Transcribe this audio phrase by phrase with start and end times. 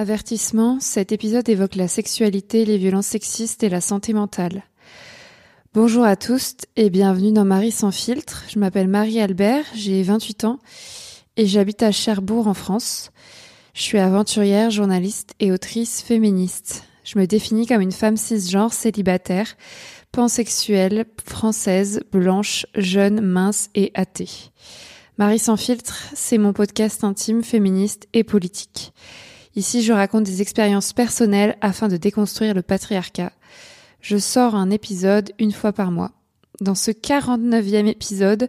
[0.00, 4.62] Avertissement, cet épisode évoque la sexualité, les violences sexistes et la santé mentale.
[5.74, 8.44] Bonjour à tous et bienvenue dans Marie sans filtre.
[8.48, 10.58] Je m'appelle Marie Albert, j'ai 28 ans
[11.36, 13.10] et j'habite à Cherbourg en France.
[13.74, 16.84] Je suis aventurière, journaliste et autrice féministe.
[17.04, 19.54] Je me définis comme une femme cisgenre célibataire,
[20.12, 24.30] pansexuelle, française, blanche, jeune, mince et athée.
[25.18, 28.94] Marie sans filtre, c'est mon podcast intime, féministe et politique.
[29.56, 33.32] Ici, je raconte des expériences personnelles afin de déconstruire le patriarcat.
[34.00, 36.12] Je sors un épisode une fois par mois.
[36.60, 38.48] Dans ce 49e épisode,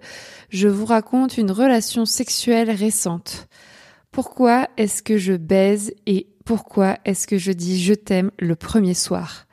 [0.50, 3.48] je vous raconte une relation sexuelle récente.
[4.12, 8.94] Pourquoi est-ce que je baise et pourquoi est-ce que je dis je t'aime le premier
[8.94, 9.48] soir?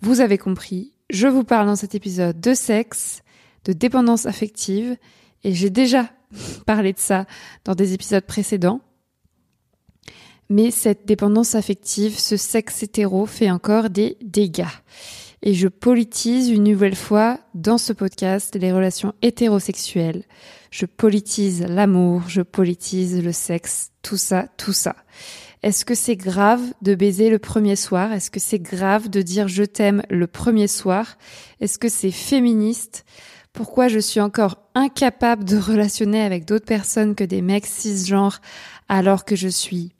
[0.00, 3.22] Vous avez compris, je vous parle dans cet épisode de sexe,
[3.64, 4.96] de dépendance affective,
[5.44, 6.10] et j'ai déjà
[6.66, 7.26] parlé de ça
[7.64, 8.80] dans des épisodes précédents.
[10.48, 14.64] Mais cette dépendance affective, ce sexe hétéro fait encore des dégâts.
[15.42, 20.24] Et je politise une nouvelle fois dans ce podcast les relations hétérosexuelles.
[20.70, 24.96] Je politise l'amour, je politise le sexe, tout ça, tout ça.
[25.62, 28.12] Est-ce que c'est grave de baiser le premier soir?
[28.12, 31.16] Est-ce que c'est grave de dire je t'aime le premier soir?
[31.60, 33.04] Est-ce que c'est féministe?
[33.52, 38.40] Pourquoi je suis encore incapable de relationner avec d'autres personnes que des mecs cisgenres
[38.88, 39.95] alors que je suis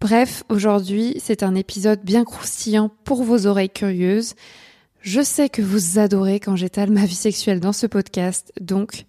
[0.00, 4.34] Bref, aujourd'hui, c'est un épisode bien croustillant pour vos oreilles curieuses.
[5.00, 9.04] Je sais que vous adorez quand j'étale ma vie sexuelle dans ce podcast, donc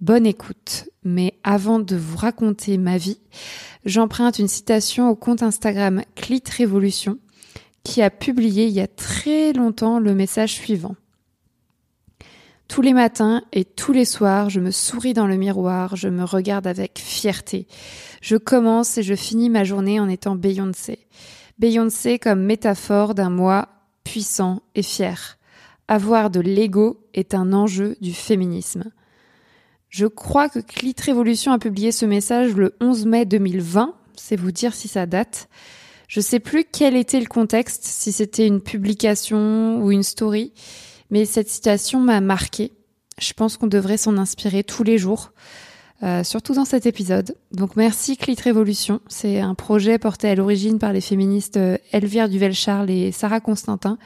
[0.00, 0.88] bonne écoute.
[1.04, 3.20] Mais avant de vous raconter ma vie,
[3.84, 7.18] j'emprunte une citation au compte Instagram Clit Révolution
[7.84, 10.96] qui a publié il y a très longtemps le message suivant.
[12.72, 16.24] Tous les matins et tous les soirs, je me souris dans le miroir, je me
[16.24, 17.66] regarde avec fierté.
[18.22, 21.06] Je commence et je finis ma journée en étant Beyoncé.
[21.58, 23.68] Beyoncé comme métaphore d'un moi
[24.04, 25.36] puissant et fier.
[25.86, 28.84] Avoir de l'ego est un enjeu du féminisme.
[29.90, 34.50] Je crois que Clit Révolution a publié ce message le 11 mai 2020, c'est vous
[34.50, 35.50] dire si ça date.
[36.08, 40.54] Je sais plus quel était le contexte, si c'était une publication ou une story.
[41.12, 42.72] Mais cette situation m'a marquée.
[43.20, 45.32] Je pense qu'on devrait s'en inspirer tous les jours,
[46.02, 47.36] euh, surtout dans cet épisode.
[47.52, 49.00] Donc merci Clit Révolution.
[49.08, 53.98] C'est un projet porté à l'origine par les féministes euh, Elvire Duvel-Charles et Sarah Constantin.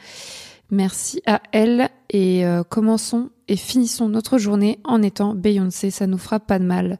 [0.69, 6.17] Merci à elles et euh, commençons et finissons notre journée en étant Beyoncé, ça nous
[6.17, 6.99] fera pas de mal.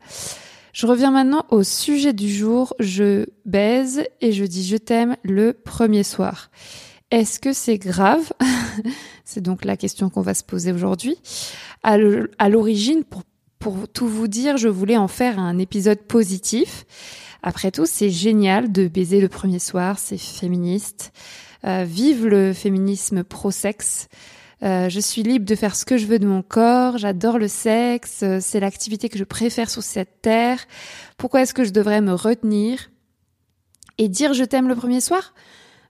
[0.72, 2.74] Je reviens maintenant au sujet du jour.
[2.79, 6.50] Je baise et je dis je t'aime le premier soir.
[7.12, 8.31] Est-ce que c'est grave?
[9.25, 11.17] C'est donc la question qu'on va se poser aujourd'hui.
[11.83, 13.23] À l'origine, pour,
[13.93, 16.85] tout vous dire, je voulais en faire un épisode positif.
[17.43, 21.11] Après tout, c'est génial de baiser le premier soir, c'est féministe.
[21.65, 24.07] Euh, vive le féminisme pro-sexe.
[24.63, 27.47] Euh, je suis libre de faire ce que je veux de mon corps, j'adore le
[27.47, 30.59] sexe, c'est l'activité que je préfère sur cette terre.
[31.17, 32.89] Pourquoi est-ce que je devrais me retenir
[33.99, 35.35] et dire je t'aime le premier soir?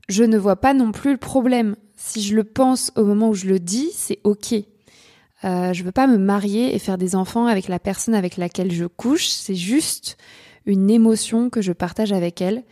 [0.09, 1.75] Je ne vois pas non plus le problème.
[1.97, 4.53] Si je le pense au moment où je le dis, c'est ok.
[5.43, 8.71] Euh, je veux pas me marier et faire des enfants avec la personne avec laquelle
[8.71, 9.27] je couche.
[9.27, 10.17] C'est juste
[10.65, 12.63] une émotion que je partage avec elle.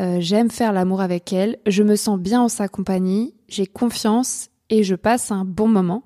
[0.00, 1.58] Euh, J'aime faire l'amour avec elle.
[1.66, 3.34] Je me sens bien en sa compagnie.
[3.48, 6.04] J'ai confiance et je passe un bon moment.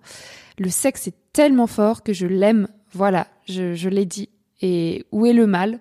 [0.59, 2.69] Le sexe est tellement fort que je l'aime.
[2.93, 4.31] Voilà, je, je l'ai dit.
[4.63, 5.81] Et où est le mal?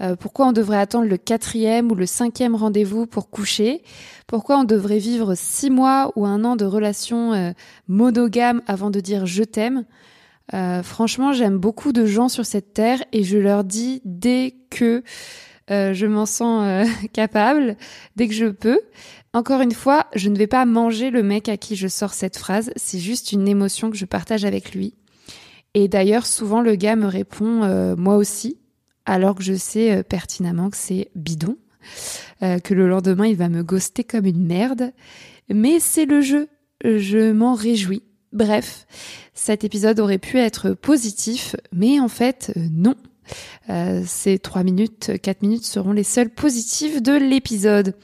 [0.00, 3.82] Euh, pourquoi on devrait attendre le quatrième ou le cinquième rendez-vous pour coucher?
[4.26, 7.52] Pourquoi on devrait vivre six mois ou un an de relation euh,
[7.88, 9.84] monogame avant de dire je t'aime?
[10.54, 15.02] Euh, Franchement, j'aime beaucoup de gens sur cette terre et je leur dis dès que
[15.68, 17.76] je m'en sens capable,
[18.16, 18.80] dès que je peux.
[19.32, 22.36] Encore une fois, je ne vais pas manger le mec à qui je sors cette
[22.36, 24.94] phrase, c'est juste une émotion que je partage avec lui.
[25.74, 28.59] Et d'ailleurs, souvent le gars me répond moi aussi
[29.10, 31.56] alors que je sais euh, pertinemment que c'est bidon,
[32.44, 34.92] euh, que le lendemain il va me ghoster comme une merde.
[35.52, 36.48] Mais c'est le jeu,
[36.84, 38.04] je m'en réjouis.
[38.32, 38.86] Bref,
[39.34, 42.94] cet épisode aurait pu être positif, mais en fait euh, non.
[44.06, 47.96] ces 3 minutes, 4 minutes seront les seules positives de l'épisode.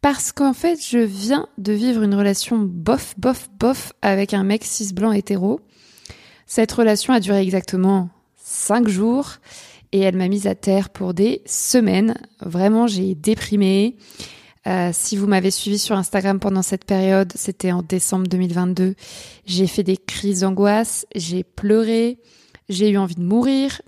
[0.00, 4.62] Parce qu'en fait, je viens de vivre une relation bof, bof, bof avec un mec
[4.62, 5.60] cis blanc hétéro.
[6.46, 9.38] Cette relation a duré exactement 5 jours
[9.94, 12.16] et elle m'a mise à terre pour des semaines.
[12.40, 13.96] Vraiment, j'ai déprimé.
[14.66, 18.96] Euh, si vous m'avez suivi sur Instagram pendant cette période, c'était en décembre 2022,
[19.46, 22.18] j'ai fait des crises d'angoisse, j'ai pleuré,
[22.68, 23.82] j'ai eu envie de mourir.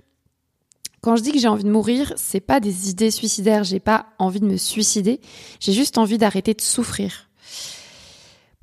[1.01, 4.05] Quand je dis que j'ai envie de mourir, c'est pas des idées suicidaires, j'ai pas
[4.17, 5.19] envie de me suicider,
[5.59, 7.26] j'ai juste envie d'arrêter de souffrir.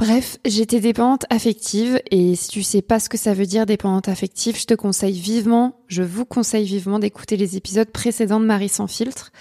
[0.06, 4.10] Bref, j'étais dépendante affective et si tu sais pas ce que ça veut dire dépendante
[4.10, 8.68] affective, je te conseille vivement, je vous conseille vivement d'écouter les épisodes précédents de Marie
[8.68, 9.32] sans filtre,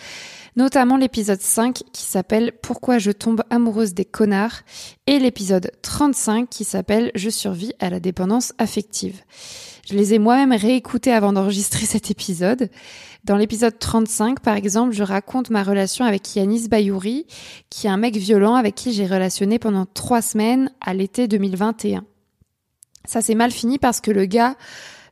[0.56, 4.62] notamment l'épisode 5 qui s'appelle Pourquoi je tombe amoureuse des connards
[5.06, 9.20] et l'épisode 35 qui s'appelle Je survis à la dépendance affective.
[9.86, 12.70] Je les ai moi-même réécoutés avant d'enregistrer cet épisode.
[13.24, 17.26] Dans l'épisode 35, par exemple, je raconte ma relation avec Yanis Bayouri,
[17.70, 22.04] qui est un mec violent avec qui j'ai relationné pendant trois semaines à l'été 2021.
[23.06, 24.58] Ça s'est mal fini parce que le gars,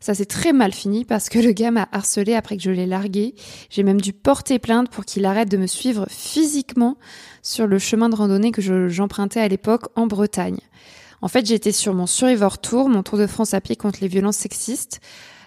[0.02, 2.86] ça s'est très mal fini parce que le gars m'a harcelé après que je l'ai
[2.86, 3.34] largué.
[3.70, 6.98] J'ai même dû porter plainte pour qu'il arrête de me suivre physiquement
[7.42, 10.60] sur le chemin de randonnée que j'empruntais à l'époque en Bretagne.
[11.22, 14.10] En fait, j'étais sur mon Survivor Tour, mon tour de France à pied contre les
[14.10, 15.00] violences sexistes.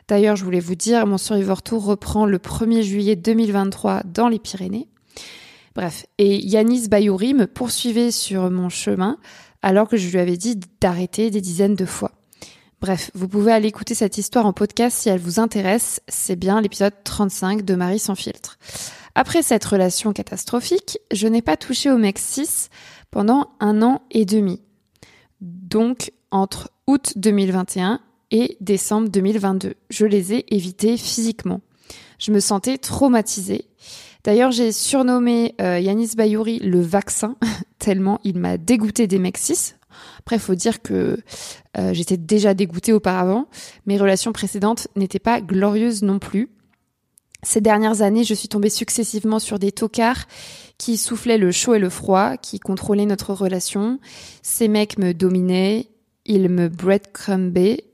[0.08, 4.38] D'ailleurs, je voulais vous dire, mon Survivor Tour reprend le 1er juillet 2023 dans les
[4.38, 4.88] Pyrénées.
[5.74, 9.18] Bref, et Yanis Bayouri me poursuivait sur mon chemin
[9.62, 12.12] alors que je lui avais dit d'arrêter des dizaines de fois.
[12.80, 16.02] Bref, vous pouvez aller écouter cette histoire en podcast si elle vous intéresse.
[16.06, 18.58] C'est bien l'épisode 35 de Marie sans filtre.
[19.14, 22.68] Après cette relation catastrophique, je n'ai pas touché au mec 6
[23.10, 24.60] pendant un an et demi
[25.44, 28.00] donc entre août 2021
[28.34, 29.74] et décembre 2022.
[29.90, 31.60] Je les ai évités physiquement.
[32.18, 33.68] Je me sentais traumatisée.
[34.24, 37.36] D'ailleurs, j'ai surnommé euh, Yanis Bayouri le vaccin,
[37.78, 39.76] tellement il m'a dégoûté des mecs 6.
[40.18, 41.20] Après, faut dire que
[41.78, 43.46] euh, j'étais déjà dégoûtée auparavant.
[43.86, 46.50] Mes relations précédentes n'étaient pas glorieuses non plus.
[47.44, 50.24] Ces dernières années, je suis tombée successivement sur des tocards
[50.76, 54.00] qui soufflaient le chaud et le froid, qui contrôlaient notre relation.
[54.42, 55.86] Ces mecs me dominaient,
[56.24, 57.84] ils me breadcrumbaient.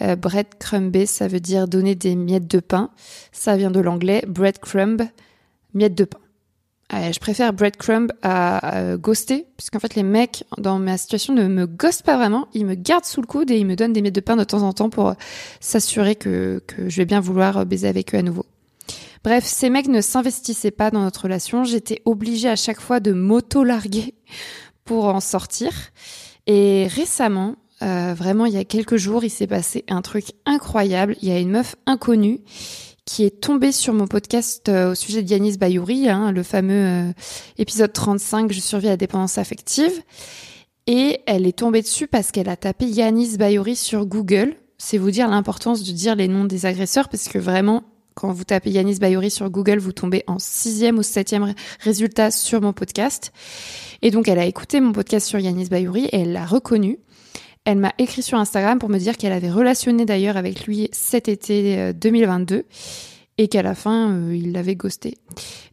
[0.00, 2.90] Euh, breadcrumber, ça veut dire donner des miettes de pain.
[3.32, 5.02] Ça vient de l'anglais breadcrumb,
[5.74, 6.18] miettes de pain.
[6.94, 11.66] Euh, je préfère breadcrumb à, ghoster, puisqu'en fait les mecs dans ma situation ne me
[11.66, 14.14] ghostent pas vraiment, ils me gardent sous le coude et ils me donnent des miettes
[14.14, 15.14] de pain de temps en temps pour
[15.60, 18.46] s'assurer que, que je vais bien vouloir baiser avec eux à nouveau.
[19.24, 21.64] Bref, ces mecs ne s'investissaient pas dans notre relation.
[21.64, 24.14] J'étais obligée à chaque fois de m'auto-larguer
[24.84, 25.72] pour en sortir.
[26.46, 31.16] Et récemment, euh, vraiment il y a quelques jours, il s'est passé un truc incroyable.
[31.22, 32.40] Il y a une meuf inconnue
[33.04, 37.08] qui est tombée sur mon podcast euh, au sujet de Yanis Bayouri, hein, le fameux
[37.08, 37.12] euh,
[37.56, 40.02] épisode 35, Je survis à la dépendance affective.
[40.86, 44.56] Et elle est tombée dessus parce qu'elle a tapé Yanis Bayouri sur Google.
[44.76, 47.82] C'est vous dire l'importance de dire les noms des agresseurs parce que vraiment,
[48.14, 52.60] quand vous tapez Yanis Bayouri sur Google, vous tombez en sixième ou septième résultat sur
[52.60, 53.32] mon podcast.
[54.02, 56.98] Et donc, elle a écouté mon podcast sur Yanis Bayouri et elle l'a reconnu.
[57.70, 61.28] Elle m'a écrit sur Instagram pour me dire qu'elle avait relationné d'ailleurs avec lui cet
[61.28, 62.62] été 2022 euh,
[63.36, 65.18] et qu'à la fin, euh, il l'avait ghosté.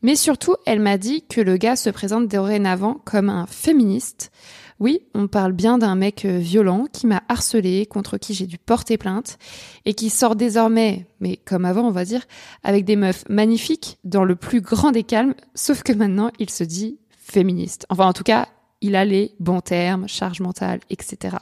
[0.01, 4.33] Mais surtout, elle m'a dit que le gars se présente dorénavant comme un féministe.
[4.81, 8.57] Oui, on parle bien d'un mec euh, violent qui m'a harcelé, contre qui j'ai dû
[8.57, 9.37] porter plainte,
[9.85, 12.25] et qui sort désormais, mais comme avant on va dire,
[12.63, 16.65] avec des meufs magnifiques dans le plus grand des calmes, sauf que maintenant il se
[16.65, 17.85] dit féministe.
[17.87, 18.49] Enfin en tout cas,
[18.81, 21.37] il a les bons termes, charge mentale, etc.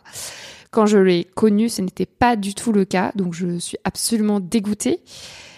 [0.72, 4.40] Quand je l'ai connu, ce n'était pas du tout le cas, donc je suis absolument
[4.40, 5.00] dégoûtée.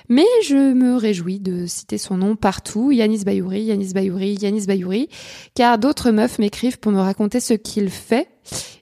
[0.07, 5.09] Mais je me réjouis de citer son nom partout, Yanis Bayouri, Yanis Bayouri, Yanis Bayouri,
[5.55, 8.27] car d'autres meufs m'écrivent pour me raconter ce qu'il fait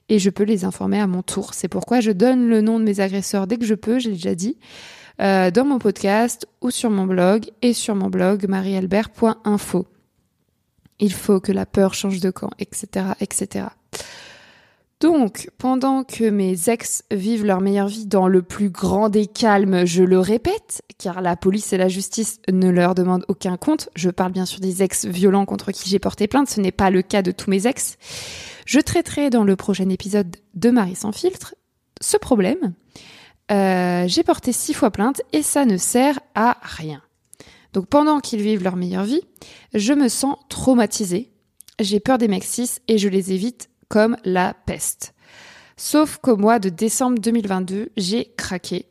[0.08, 1.54] et je peux les informer à mon tour.
[1.54, 4.34] C'est pourquoi je donne le nom de mes agresseurs dès que je peux, j'ai déjà
[4.34, 4.58] dit,
[5.20, 9.86] euh, dans mon podcast ou sur mon blog et sur mon blog mariealbert.info.
[11.00, 13.66] Il faut que la peur change de camp, etc., etc.
[15.00, 19.84] Donc, pendant que mes ex vivent leur meilleure vie dans le plus grand des calmes,
[19.84, 24.08] je le répète, car la police et la justice ne leur demandent aucun compte, je
[24.08, 27.02] parle bien sûr des ex violents contre qui j'ai porté plainte, ce n'est pas le
[27.02, 27.98] cas de tous mes ex,
[28.64, 31.54] je traiterai dans le prochain épisode de Marie sans filtre
[32.00, 32.72] ce problème.
[33.50, 37.02] Euh, j'ai porté six fois plainte et ça ne sert à rien.
[37.74, 39.20] Donc pendant qu'ils vivent leur meilleure vie,
[39.74, 41.32] je me sens traumatisée,
[41.80, 45.12] j'ai peur des mecs cis et je les évite comme la peste.
[45.76, 48.86] Sauf qu'au mois de décembre 2022, j'ai craqué.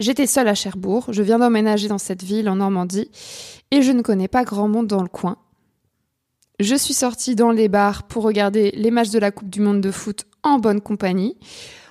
[0.00, 3.10] J'étais seule à Cherbourg, je viens d'emménager dans cette ville en Normandie
[3.70, 5.36] et je ne connais pas grand monde dans le coin.
[6.58, 9.82] Je suis sortie dans les bars pour regarder les matchs de la Coupe du Monde
[9.82, 11.36] de foot en bonne compagnie.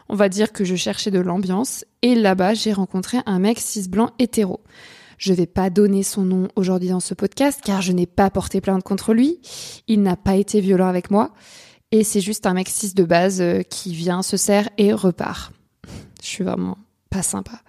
[0.09, 3.87] On va dire que je cherchais de l'ambiance et là-bas j'ai rencontré un mec cis
[3.87, 4.61] blanc hétéro.
[5.17, 8.61] Je vais pas donner son nom aujourd'hui dans ce podcast car je n'ai pas porté
[8.61, 9.39] plainte contre lui.
[9.87, 11.31] Il n'a pas été violent avec moi.
[11.91, 15.53] Et c'est juste un mec cis de base euh, qui vient, se sert et repart.
[16.21, 16.77] Je suis vraiment
[17.09, 17.61] pas sympa.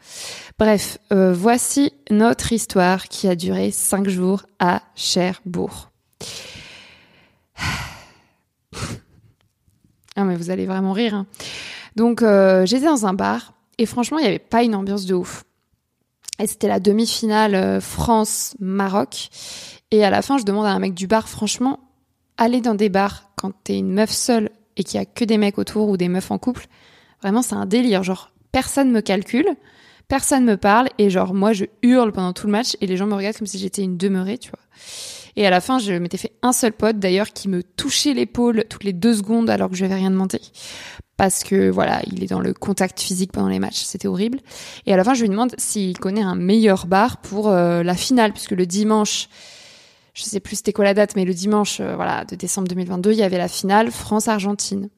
[0.58, 5.90] Bref, euh, voici notre histoire qui a duré cinq jours à Cherbourg.
[10.16, 11.14] ah mais vous allez vraiment rire.
[11.14, 11.26] Hein.
[11.94, 15.14] Donc euh, j'étais dans un bar et franchement il n'y avait pas une ambiance de
[15.14, 15.44] ouf.
[16.38, 19.30] Et c'était la demi-finale euh, France-Maroc.
[19.90, 21.80] Et à la fin je demande à un mec du bar, franchement,
[22.36, 25.38] aller dans des bars quand t'es une meuf seule et qu'il y a que des
[25.38, 26.66] mecs autour ou des meufs en couple,
[27.22, 28.02] vraiment c'est un délire.
[28.02, 29.48] Genre personne me calcule,
[30.08, 33.06] personne me parle et genre moi je hurle pendant tout le match et les gens
[33.06, 34.60] me regardent comme si j'étais une demeurée, tu vois.
[35.36, 38.64] Et à la fin, je m'étais fait un seul pote d'ailleurs qui me touchait l'épaule
[38.68, 40.40] toutes les deux secondes alors que je n'avais rien demandé.
[41.18, 44.40] Parce que voilà, il est dans le contact physique pendant les matchs, c'était horrible.
[44.86, 47.94] Et à la fin, je lui demande s'il connaît un meilleur bar pour euh, la
[47.94, 49.28] finale, puisque le dimanche,
[50.14, 53.12] je sais plus c'était quoi la date, mais le dimanche euh, voilà de décembre 2022,
[53.12, 54.88] il y avait la finale France-Argentine.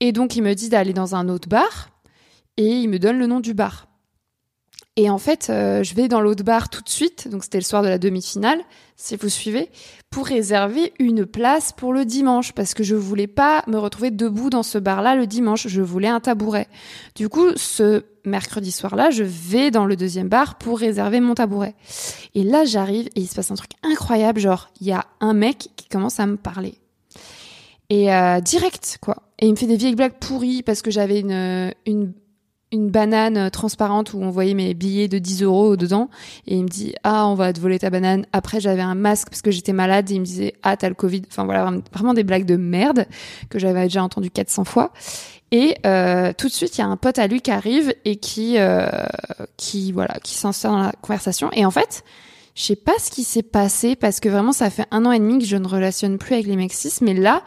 [0.00, 1.90] Et donc il me dit d'aller dans un autre bar
[2.56, 3.89] et il me donne le nom du bar.
[5.00, 7.64] Et en fait, euh, je vais dans l'autre bar tout de suite, donc c'était le
[7.64, 8.60] soir de la demi-finale,
[8.96, 9.70] si vous suivez,
[10.10, 14.50] pour réserver une place pour le dimanche, parce que je voulais pas me retrouver debout
[14.50, 16.68] dans ce bar-là le dimanche, je voulais un tabouret.
[17.14, 21.76] Du coup, ce mercredi soir-là, je vais dans le deuxième bar pour réserver mon tabouret.
[22.34, 25.32] Et là, j'arrive et il se passe un truc incroyable, genre, il y a un
[25.32, 26.74] mec qui commence à me parler.
[27.88, 29.16] Et euh, direct, quoi.
[29.38, 32.12] Et il me fait des vieilles blagues pourries parce que j'avais une
[32.72, 36.08] une banane euh, transparente où on voyait mes billets de 10 euros dedans.
[36.46, 39.28] Et il me dit ah on va te voler ta banane après j'avais un masque
[39.30, 42.14] parce que j'étais malade et il me disait ah t'as le covid enfin voilà vraiment
[42.14, 43.06] des blagues de merde
[43.48, 44.92] que j'avais déjà entendu 400 fois.
[45.52, 48.16] Et euh, tout de suite il y a un pote à lui qui arrive et
[48.16, 48.88] qui euh,
[49.56, 51.50] qui voilà qui s'insère dans la conversation.
[51.52, 52.04] Et en fait
[52.54, 55.18] je sais pas ce qui s'est passé parce que vraiment ça fait un an et
[55.18, 57.42] demi que je ne relationne plus avec les mecs mais là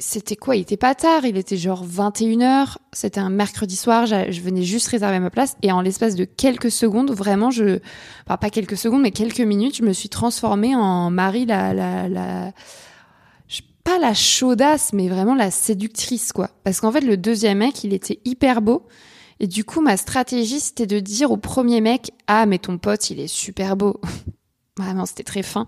[0.00, 0.56] c'était quoi?
[0.56, 4.88] Il était pas tard, il était genre 21h, c'était un mercredi soir, je venais juste
[4.88, 7.80] réserver ma place et en l'espace de quelques secondes, vraiment je
[8.26, 12.08] enfin pas quelques secondes mais quelques minutes, je me suis transformée en Marie la la
[12.08, 12.52] la
[13.84, 16.50] pas la chaudasse mais vraiment la séductrice quoi.
[16.64, 18.86] Parce qu'en fait le deuxième mec, il était hyper beau
[19.38, 23.10] et du coup ma stratégie c'était de dire au premier mec "Ah mais ton pote,
[23.10, 24.00] il est super beau."
[24.78, 25.66] vraiment, c'était très fin.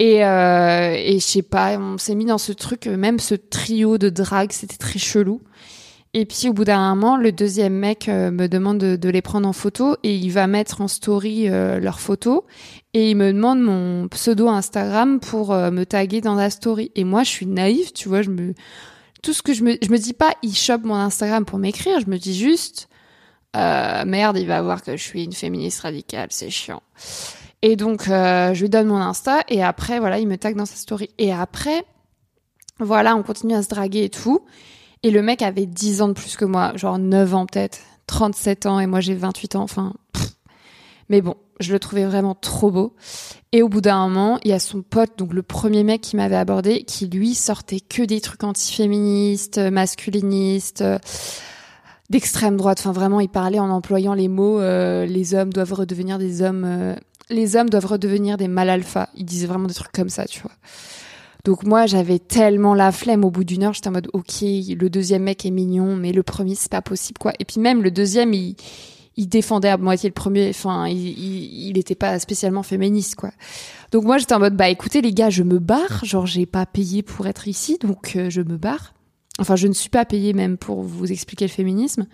[0.00, 3.96] Et, euh, et je sais pas, on s'est mis dans ce truc, même ce trio
[3.98, 5.40] de drague, c'était très chelou.
[6.16, 9.48] Et puis au bout d'un moment, le deuxième mec euh, me demande de, les prendre
[9.48, 12.42] en photo et il va mettre en story euh, leurs photos
[12.94, 16.92] et il me demande mon pseudo Instagram pour euh, me taguer dans la story.
[16.94, 18.54] Et moi, je suis naïve, tu vois, je me
[19.24, 21.98] tout ce que je me je me dis pas il chope mon Instagram pour m'écrire,
[21.98, 22.88] je me dis juste
[23.54, 26.82] merde, il va voir que je suis une féministe radicale, c'est chiant.
[27.66, 30.66] Et donc, euh, je lui donne mon Insta et après, voilà, il me tag dans
[30.66, 31.08] sa story.
[31.16, 31.86] Et après,
[32.78, 34.44] voilà, on continue à se draguer et tout.
[35.02, 38.66] Et le mec avait 10 ans de plus que moi, genre 9 ans peut-être, 37
[38.66, 39.94] ans et moi j'ai 28 ans, enfin.
[41.08, 42.96] Mais bon, je le trouvais vraiment trop beau.
[43.52, 46.16] Et au bout d'un moment, il y a son pote, donc le premier mec qui
[46.16, 50.84] m'avait abordé, qui lui sortait que des trucs antiféministes, masculinistes,
[52.10, 52.80] d'extrême droite.
[52.80, 56.64] Enfin vraiment, il parlait en employant les mots euh, les hommes doivent redevenir des hommes
[56.66, 56.94] euh,
[57.30, 59.08] les hommes doivent redevenir des mâles alpha.
[59.16, 60.52] Ils disaient vraiment des trucs comme ça, tu vois.
[61.44, 64.88] Donc moi, j'avais tellement la flemme au bout d'une heure, j'étais en mode OK, le
[64.88, 67.32] deuxième mec est mignon, mais le premier c'est pas possible quoi.
[67.38, 68.56] Et puis même le deuxième, il,
[69.16, 73.30] il défendait à moitié le premier, enfin, il, il, était pas spécialement féministe quoi.
[73.92, 76.64] Donc moi, j'étais en mode bah écoutez les gars, je me barre, genre j'ai pas
[76.64, 78.94] payé pour être ici, donc euh, je me barre.
[79.38, 82.06] Enfin, je ne suis pas payée même pour vous expliquer le féminisme.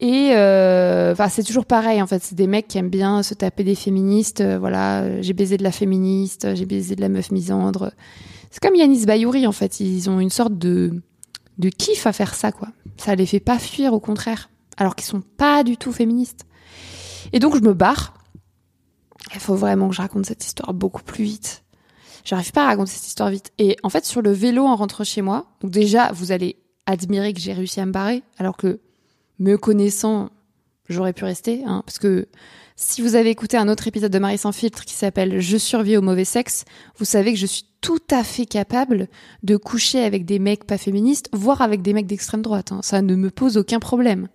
[0.00, 2.22] Et euh, enfin, c'est toujours pareil en fait.
[2.22, 4.42] C'est des mecs qui aiment bien se taper des féministes.
[4.42, 7.92] Euh, voilà, j'ai baisé de la féministe, j'ai baisé de la meuf misandre.
[8.50, 9.80] C'est comme Yanis Bayouri en fait.
[9.80, 11.02] Ils ont une sorte de
[11.58, 12.68] de kiff à faire ça quoi.
[12.98, 16.44] Ça les fait pas fuir au contraire, alors qu'ils sont pas du tout féministes.
[17.32, 18.14] Et donc je me barre.
[19.34, 21.64] Il faut vraiment que je raconte cette histoire beaucoup plus vite.
[22.24, 23.52] J'arrive pas à raconter cette histoire vite.
[23.58, 27.32] Et en fait, sur le vélo en rentrant chez moi, donc déjà, vous allez admirer
[27.32, 28.80] que j'ai réussi à me barrer, alors que
[29.38, 30.30] me connaissant,
[30.88, 32.28] j'aurais pu rester, hein, parce que
[32.78, 35.96] si vous avez écouté un autre épisode de Marie sans filtre qui s'appelle Je survis
[35.96, 36.66] au mauvais sexe,
[36.98, 39.08] vous savez que je suis tout à fait capable
[39.42, 42.72] de coucher avec des mecs pas féministes, voire avec des mecs d'extrême droite.
[42.72, 42.80] Hein.
[42.82, 44.28] Ça ne me pose aucun problème.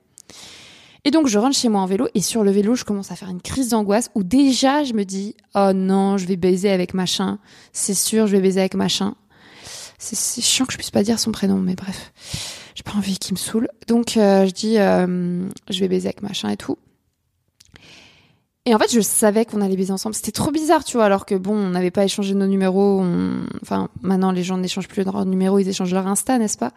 [1.03, 3.15] Et donc je rentre chez moi en vélo et sur le vélo je commence à
[3.15, 6.93] faire une crise d'angoisse où déjà je me dis oh non je vais baiser avec
[6.93, 7.39] machin,
[7.73, 9.15] c'est sûr je vais baiser avec machin.
[9.97, 12.11] C'est chiant que je puisse pas dire son prénom mais bref
[12.81, 13.67] j'ai pas envie qu'il me saoule.
[13.87, 16.77] Donc euh, je dis, euh, je vais baiser avec machin et tout.
[18.65, 20.13] Et en fait, je savais qu'on allait baiser ensemble.
[20.13, 23.03] C'était trop bizarre, tu vois, alors que bon, on n'avait pas échangé nos numéros.
[23.61, 26.71] Enfin, maintenant, les gens n'échangent plus leurs numéros, ils échangent leur Insta, n'est-ce pas?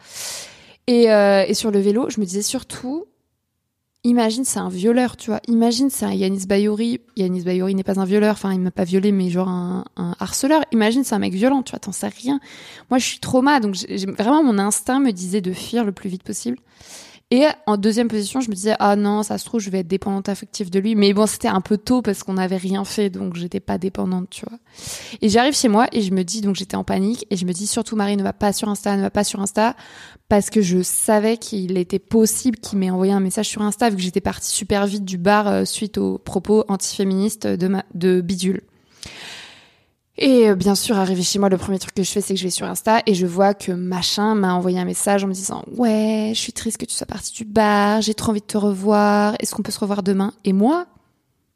[0.89, 3.05] Euh, et sur le vélo, je me disais surtout,
[4.05, 5.41] imagine c'est un violeur, tu vois.
[5.49, 7.01] Imagine c'est un Yanis Bayouri.
[7.17, 9.85] Yanis Bayouri n'est pas un violeur, enfin il m'a pas violé, mais genre un,
[10.21, 10.63] harceleur.
[10.73, 12.39] Imagine c'est un mec violent, tu vois, t'en sais rien.
[12.91, 13.77] Moi je suis trauma, donc
[14.19, 16.59] vraiment mon instinct me disait de fuir le plus vite possible.
[17.31, 19.89] Et en deuxième position, je me disais ah non, ça se trouve je vais être
[19.89, 20.95] dépendante affective de lui.
[20.95, 24.29] Mais bon, c'était un peu tôt parce qu'on n'avait rien fait, donc j'étais pas dépendante,
[24.31, 24.59] tu vois.
[25.23, 27.53] Et j'arrive chez moi et je me dis donc j'étais en panique et je me
[27.53, 29.75] dis surtout Marie ne va pas sur Insta, ne va pas sur Insta
[30.29, 33.97] parce que je savais qu'il était possible qu'il m'ait envoyé un message sur Insta vu
[33.97, 38.21] que j'étais partie super vite du bar euh, suite aux propos antiféministes de ma de
[38.21, 38.63] Bidule.
[40.17, 42.39] Et euh, bien sûr, arrivé chez moi, le premier truc que je fais, c'est que
[42.39, 45.33] je vais sur Insta et je vois que machin m'a envoyé un message en me
[45.33, 48.47] disant ouais, je suis triste que tu sois partie du bar, j'ai trop envie de
[48.47, 50.33] te revoir, est-ce qu'on peut se revoir demain?
[50.45, 50.87] Et moi,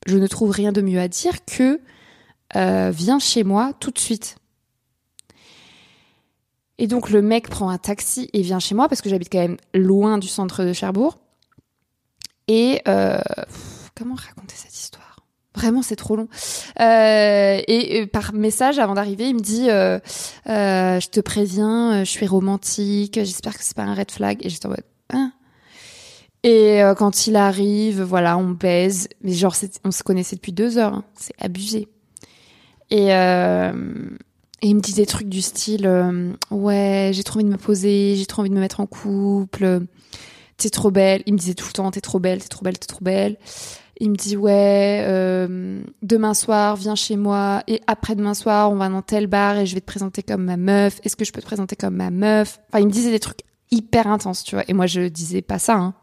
[0.06, 1.80] je ne trouve rien de mieux à dire que
[2.56, 4.36] euh, viens chez moi tout de suite.
[6.78, 9.38] Et donc le mec prend un taxi et vient chez moi parce que j'habite quand
[9.38, 11.18] même loin du centre de Cherbourg.
[12.48, 13.20] Et euh,
[13.96, 15.07] comment raconter cette histoire?
[15.58, 16.28] Vraiment, c'est trop long.
[16.80, 19.98] Euh, et, par message, avant d'arriver, il me dit euh,
[20.48, 24.38] euh, Je te préviens, je suis romantique, j'espère que c'est pas un red flag.
[24.46, 25.32] Et j'étais en mode hein?
[26.44, 29.08] Et quand il arrive, voilà, on baise.
[29.22, 30.94] Mais genre, on se connaissait depuis deux heures.
[30.94, 31.04] Hein.
[31.16, 31.88] C'est abusé.
[32.90, 33.72] Et, et,
[34.62, 35.90] il me dit des trucs du style
[36.52, 39.80] Ouais, j'ai trop envie de me poser, j'ai trop envie de me mettre en couple.
[40.56, 41.24] T'es trop belle.
[41.26, 43.36] Il me disait tout le temps T'es trop belle, t'es trop belle, t'es trop belle.
[44.00, 48.76] Il me dit ouais, euh, demain soir, viens chez moi et après demain soir, on
[48.76, 51.00] va dans tel bar et je vais te présenter comme ma meuf.
[51.04, 52.60] Est-ce que je peux te présenter comme ma meuf?
[52.68, 53.40] Enfin, il me disait des trucs
[53.72, 54.64] hyper intenses, tu vois.
[54.68, 55.74] Et moi, je disais pas ça.
[55.74, 55.94] Hein.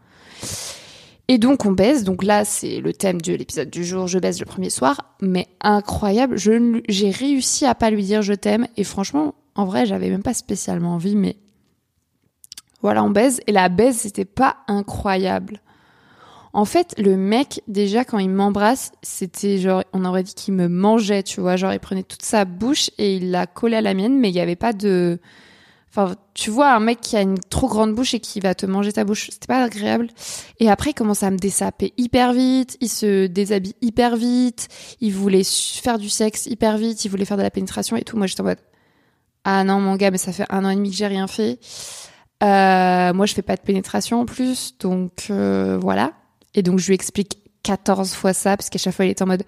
[1.27, 2.03] Et donc on baise.
[2.03, 4.07] Donc là, c'est le thème de l'épisode du jour.
[4.07, 6.37] Je baise le premier soir, mais incroyable.
[6.37, 8.67] Je j'ai réussi à pas lui dire je t'aime.
[8.77, 11.37] Et franchement, en vrai, j'avais même pas spécialement envie, mais
[12.81, 13.41] voilà, on baise.
[13.47, 15.61] Et la baise, c'était pas incroyable.
[16.55, 20.69] En fait, le mec, déjà, quand il m'embrasse, c'était genre, on aurait dit qu'il me
[20.69, 21.57] mangeait, tu vois.
[21.57, 24.33] Genre, il prenait toute sa bouche et il l'a collée à la mienne, mais il
[24.33, 25.19] n'y avait pas de.
[25.89, 28.65] Enfin, tu vois, un mec qui a une trop grande bouche et qui va te
[28.65, 30.07] manger ta bouche, c'était pas agréable.
[30.61, 34.69] Et après, il commence à me dessaper hyper vite, il se déshabille hyper vite,
[35.01, 38.15] il voulait faire du sexe hyper vite, il voulait faire de la pénétration et tout.
[38.15, 38.59] Moi, j'étais en mode,
[39.43, 41.59] ah non, mon gars, mais ça fait un an et demi que j'ai rien fait.
[42.43, 46.13] Euh, moi, je fais pas de pénétration en plus, donc euh, voilà.
[46.55, 49.27] Et donc, je lui explique 14 fois ça, parce qu'à chaque fois, il est en
[49.27, 49.43] mode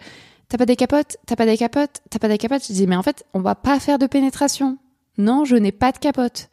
[0.50, 1.18] T'as pas des capotes?
[1.26, 2.02] T'as pas des capotes?
[2.10, 2.66] T'as pas des capotes?
[2.68, 4.78] Je dis Mais en fait, on va pas faire de pénétration.
[5.18, 6.50] Non, je n'ai pas de capote.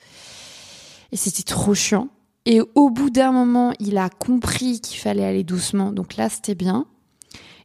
[1.12, 2.08] Et c'était trop chiant.
[2.44, 5.92] Et au bout d'un moment, il a compris qu'il fallait aller doucement.
[5.92, 6.86] Donc là, c'était bien.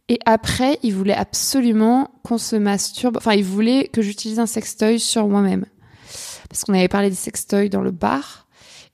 [0.08, 3.18] Et après, il voulait absolument qu'on se masturbe.
[3.18, 5.66] Enfin, il voulait que j'utilise un sextoy sur moi-même.
[6.50, 8.48] Parce qu'on avait parlé des sextoys dans le bar.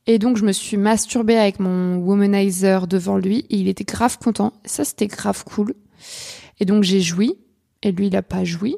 [0.07, 4.17] Et donc, je me suis masturbée avec mon womanizer devant lui et il était grave
[4.19, 4.53] content.
[4.65, 5.73] Ça, c'était grave cool.
[6.59, 7.37] Et donc, j'ai joui
[7.81, 8.77] et lui, il a pas joui.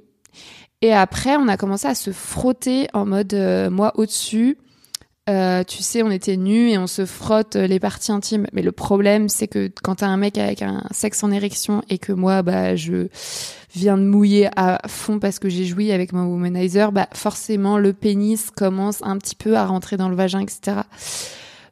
[0.81, 4.57] Et après, on a commencé à se frotter en mode euh, moi au-dessus.
[5.29, 8.47] Euh, tu sais, on était nus et on se frotte les parties intimes.
[8.53, 11.97] Mais le problème, c'est que quand t'as un mec avec un sexe en érection et
[11.97, 13.07] que moi, bah, je
[13.75, 17.93] viens de mouiller à fond parce que j'ai joui avec mon womanizer, bah forcément le
[17.93, 20.81] pénis commence un petit peu à rentrer dans le vagin, etc.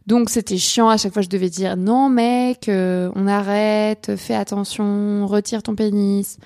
[0.05, 4.35] Donc c'était chiant, à chaque fois je devais dire non mec, euh, on arrête, fais
[4.35, 6.37] attention, retire ton pénis.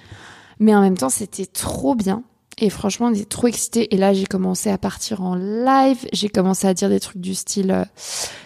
[0.60, 2.24] Mais en même temps c'était trop bien.
[2.62, 3.94] Et franchement, on était trop excités.
[3.96, 6.08] Et là, j'ai commencé à partir en live.
[6.12, 7.86] J'ai commencé à dire des trucs du style, euh,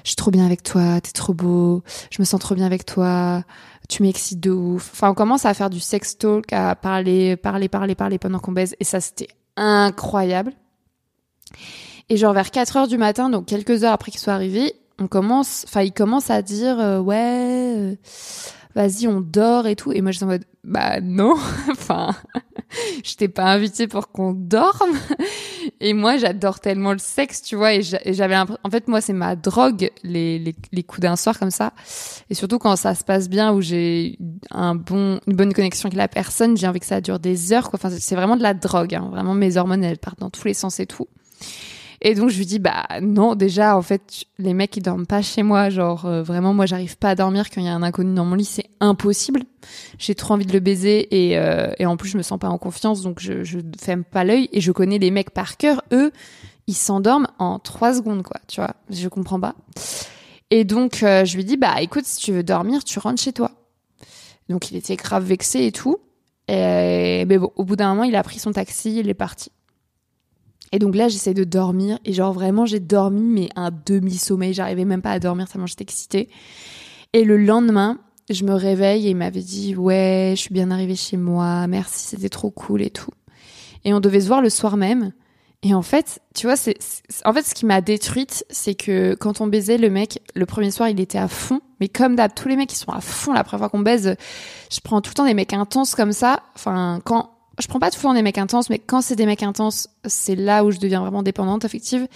[0.04, 2.86] je suis trop bien avec toi, t'es trop beau, je me sens trop bien avec
[2.86, 3.44] toi,
[3.90, 4.92] tu m'excites de ouf.
[4.94, 8.52] Enfin, on commence à faire du sex talk, à parler, parler, parler, parler pendant qu'on
[8.52, 8.76] baise.
[8.80, 10.54] Et ça, c'était incroyable.
[12.10, 15.08] Et genre vers 4 heures du matin, donc quelques heures après qu'il soit arrivé, on
[15.08, 17.96] commence, enfin, il commence à dire, euh, ouais, euh,
[18.76, 19.92] vas-y, on dort et tout.
[19.92, 21.36] Et moi, je suis en mode, bah non,
[21.72, 22.16] enfin,
[23.04, 24.98] je t'ai pas invité pour qu'on dorme.
[25.80, 27.74] Et moi, j'adore tellement le sexe, tu vois.
[27.74, 31.52] Et j'avais, en fait, moi, c'est ma drogue, les, les, les coups d'un soir comme
[31.52, 31.74] ça.
[32.30, 34.18] Et surtout quand ça se passe bien, où j'ai
[34.52, 37.70] un bon, une bonne connexion avec la personne, j'ai envie que ça dure des heures,
[37.70, 37.80] quoi.
[37.82, 39.10] Enfin, c'est vraiment de la drogue, hein.
[39.12, 41.08] Vraiment, mes hormones, elles partent dans tous les sens et tout.
[42.06, 45.22] Et donc je lui dis bah non déjà en fait les mecs ils dorment pas
[45.22, 45.70] chez moi.
[45.70, 48.26] Genre euh, vraiment moi j'arrive pas à dormir quand il y a un inconnu dans
[48.26, 48.44] mon lit.
[48.44, 49.44] C'est impossible.
[49.98, 52.50] J'ai trop envie de le baiser et, euh, et en plus je me sens pas
[52.50, 53.02] en confiance.
[53.04, 55.82] Donc je je ferme pas l'œil et je connais les mecs par cœur.
[55.94, 56.12] Eux
[56.68, 58.76] ils s'endorment en trois secondes quoi tu vois.
[58.90, 59.56] Je comprends pas.
[60.52, 63.32] Et donc euh, je lui dis bah écoute si tu veux dormir tu rentres chez
[63.32, 63.52] toi.
[64.50, 66.00] Donc il était grave vexé et tout.
[66.50, 69.54] Et mais bon au bout d'un moment il a pris son taxi il est parti
[70.74, 72.00] et donc là, j'essaie de dormir.
[72.04, 74.56] Et genre, vraiment, j'ai dormi, mais un demi-sommeil.
[74.56, 76.30] J'arrivais même pas à dormir tellement j'étais excitée.
[77.14, 78.00] Et le lendemain,
[78.32, 82.08] je me réveille et il m'avait dit ouais, je suis bien arrivée chez moi, merci,
[82.08, 83.12] c'était trop cool et tout.
[83.86, 85.12] Et on devait se voir le soir même.
[85.62, 86.76] Et en fait, tu vois, c'est
[87.24, 90.72] en fait ce qui m'a détruite, c'est que quand on baisait le mec, le premier
[90.72, 91.62] soir, il était à fond.
[91.80, 94.16] Mais comme d'hab, tous les mecs qui sont à fond la première fois qu'on baise,
[94.72, 96.42] je prends tout le temps des mecs intenses comme ça.
[96.56, 99.26] Enfin, quand je prends pas tout le temps des mecs intenses, mais quand c'est des
[99.26, 102.08] mecs intenses, c'est là où je deviens vraiment dépendante affective.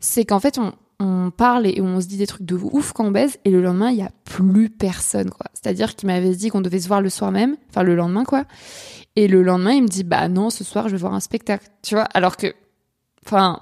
[0.00, 3.06] C'est qu'en fait, on, on parle et on se dit des trucs de ouf quand
[3.06, 5.46] on baise, et le lendemain, il y a plus personne, quoi.
[5.54, 8.44] C'est-à-dire qu'il m'avait dit qu'on devait se voir le soir même, enfin le lendemain, quoi.
[9.16, 11.68] Et le lendemain, il me dit, bah non, ce soir, je vais voir un spectacle,
[11.82, 12.04] tu vois.
[12.14, 12.54] Alors que,
[13.24, 13.60] enfin,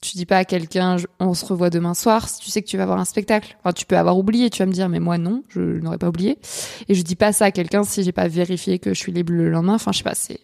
[0.00, 2.76] tu dis pas à quelqu'un, on se revoit demain soir, si tu sais que tu
[2.76, 3.56] vas voir un spectacle.
[3.60, 6.08] Enfin, tu peux avoir oublié, tu vas me dire, mais moi non, je n'aurais pas
[6.08, 6.38] oublié.
[6.88, 9.32] Et je dis pas ça à quelqu'un si j'ai pas vérifié que je suis libre
[9.32, 9.74] le lendemain.
[9.74, 10.40] Enfin, je sais pas, c'est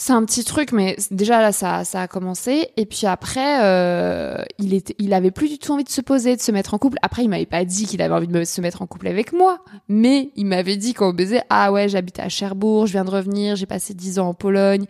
[0.00, 2.68] c'est un petit truc, mais déjà là, ça, ça a commencé.
[2.76, 6.36] Et puis après, euh, il était, il avait plus du tout envie de se poser,
[6.36, 6.98] de se mettre en couple.
[7.02, 9.58] Après, il m'avait pas dit qu'il avait envie de se mettre en couple avec moi,
[9.88, 13.10] mais il m'avait dit quand on baisait, ah ouais, j'habite à Cherbourg, je viens de
[13.10, 14.86] revenir, j'ai passé dix ans en Pologne,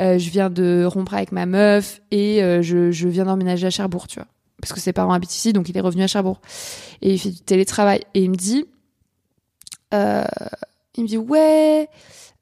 [0.00, 3.70] euh, je viens de rompre avec ma meuf et euh, je, je viens d'emménager à
[3.70, 4.28] Cherbourg, tu vois,
[4.60, 6.42] parce que ses parents habitent ici, donc il est revenu à Cherbourg
[7.00, 8.02] et il fait du télétravail.
[8.12, 8.66] Et il me dit,
[9.94, 10.24] euh,
[10.94, 11.88] il me dit ouais.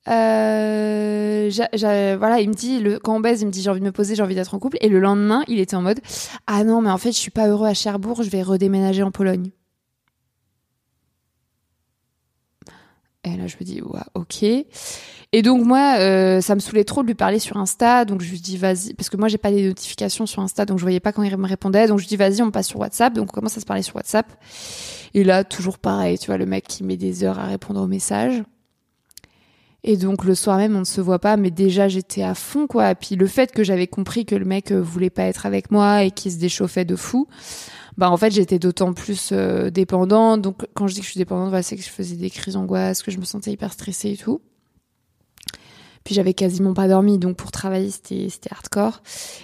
[0.08, 1.50] Euh,
[2.18, 3.92] voilà, il me dit, le, quand on baise, il me dit j'ai envie de me
[3.92, 4.78] poser, j'ai envie d'être en couple.
[4.80, 6.00] Et le lendemain, il était en mode
[6.46, 9.10] ah non, mais en fait, je suis pas heureux à Cherbourg, je vais redéménager en
[9.10, 9.50] Pologne.
[13.24, 14.42] Et là, je me dis ouais, ok.
[15.32, 18.30] Et donc moi, euh, ça me saoulait trop de lui parler sur Insta, donc je
[18.30, 20.98] lui dis vas-y, parce que moi j'ai pas les notifications sur Insta, donc je voyais
[20.98, 23.32] pas quand il me répondait, donc je dis vas-y, on passe sur WhatsApp, donc on
[23.32, 24.26] commence à se parler sur WhatsApp.
[25.14, 27.86] Et là, toujours pareil, tu vois, le mec qui met des heures à répondre aux
[27.86, 28.42] messages.
[29.82, 32.66] Et donc le soir même, on ne se voit pas, mais déjà j'étais à fond
[32.66, 32.90] quoi.
[32.90, 35.70] Et puis le fait que j'avais compris que le mec euh, voulait pas être avec
[35.70, 37.28] moi et qu'il se déchauffait de fou,
[37.96, 40.42] bah en fait j'étais d'autant plus euh, dépendante.
[40.42, 42.54] Donc quand je dis que je suis dépendante, voilà, c'est que je faisais des crises
[42.54, 44.42] d'angoisse, que je me sentais hyper stressée et tout.
[46.04, 49.02] Puis j'avais quasiment pas dormi, donc pour travailler c'était c'était hardcore.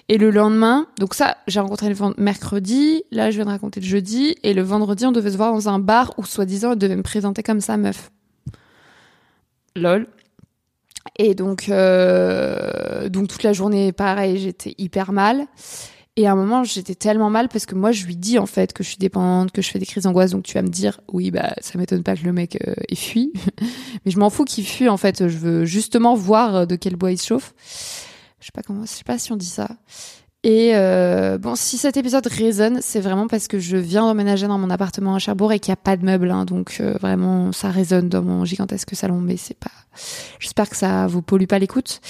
[0.09, 3.87] Et le lendemain, donc ça j'ai rencontré le mercredi, là je viens de raconter le
[3.87, 6.97] jeudi, et le vendredi on devait se voir dans un bar où soi-disant elle devait
[6.97, 8.11] me présenter comme sa meuf.
[9.75, 10.09] Lol.
[11.19, 15.47] Et donc, euh, donc toute la journée, pareil, j'étais hyper mal.
[16.19, 18.73] Et à un moment, j'étais tellement mal parce que moi, je lui dis en fait
[18.73, 20.31] que je suis dépendante, que je fais des crises d'angoisse.
[20.31, 22.95] Donc tu vas me dire, oui, bah ça m'étonne pas que le mec euh, ait
[22.95, 23.33] fui,
[24.05, 24.89] mais je m'en fous qu'il fuit.
[24.89, 27.55] En fait, je veux justement voir de quel bois il se chauffe.
[28.41, 29.69] Je sais pas comment, je sais pas si on dit ça.
[30.49, 34.59] Et euh, bon, si cet épisode résonne, c'est vraiment parce que je viens d'emménager dans
[34.59, 37.51] mon appartement à Cherbourg et qu'il n'y a pas de meubles, hein, donc euh, vraiment
[37.51, 39.73] ça résonne dans mon gigantesque salon, mais c'est pas.
[40.39, 42.01] J'espère que ça vous pollue pas l'écoute.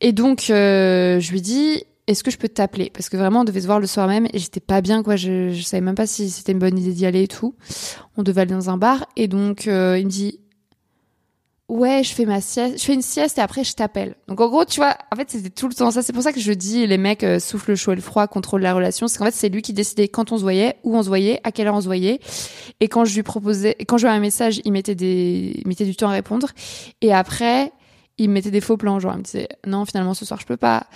[0.00, 2.92] Et donc euh, je lui dis, est-ce que je peux t'appeler?
[2.94, 5.16] Parce que vraiment on devait se voir le soir même et j'étais pas bien quoi.
[5.16, 7.56] Je, je savais même pas si c'était une bonne idée d'y aller et tout.
[8.16, 10.38] On devait aller dans un bar et donc il me dit
[11.68, 14.14] ouais, je fais ma sieste, je fais une sieste et après je t'appelle.
[14.28, 16.02] Donc en gros, tu vois, en fait, c'était tout le temps ça.
[16.02, 18.26] C'est pour ça que je dis les mecs euh, soufflent le chaud et le froid,
[18.26, 19.08] contrôlent la relation.
[19.08, 21.40] C'est qu'en fait, c'est lui qui décidait quand on se voyait, où on se voyait,
[21.44, 22.20] à quelle heure on se voyait.
[22.80, 25.86] Et quand je lui proposais, quand je lui un message, il mettait des, il mettait
[25.86, 26.48] du temps à répondre.
[27.00, 27.72] Et après,
[28.18, 30.56] il mettait des faux plans, genre il me disait non, finalement ce soir je peux
[30.56, 30.86] pas.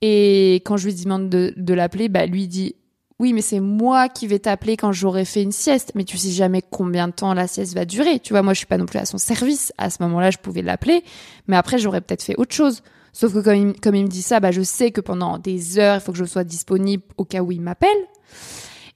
[0.00, 2.76] Et quand je lui demande de, de l'appeler, bah lui il dit
[3.20, 5.92] oui, mais c'est moi qui vais t'appeler quand j'aurai fait une sieste.
[5.94, 8.18] Mais tu sais jamais combien de temps la sieste va durer.
[8.18, 9.72] Tu vois, moi, je suis pas non plus à son service.
[9.78, 11.04] À ce moment-là, je pouvais l'appeler.
[11.46, 12.82] Mais après, j'aurais peut-être fait autre chose.
[13.12, 15.78] Sauf que comme il, comme il me dit ça, bah, je sais que pendant des
[15.78, 17.90] heures, il faut que je sois disponible au cas où il m'appelle.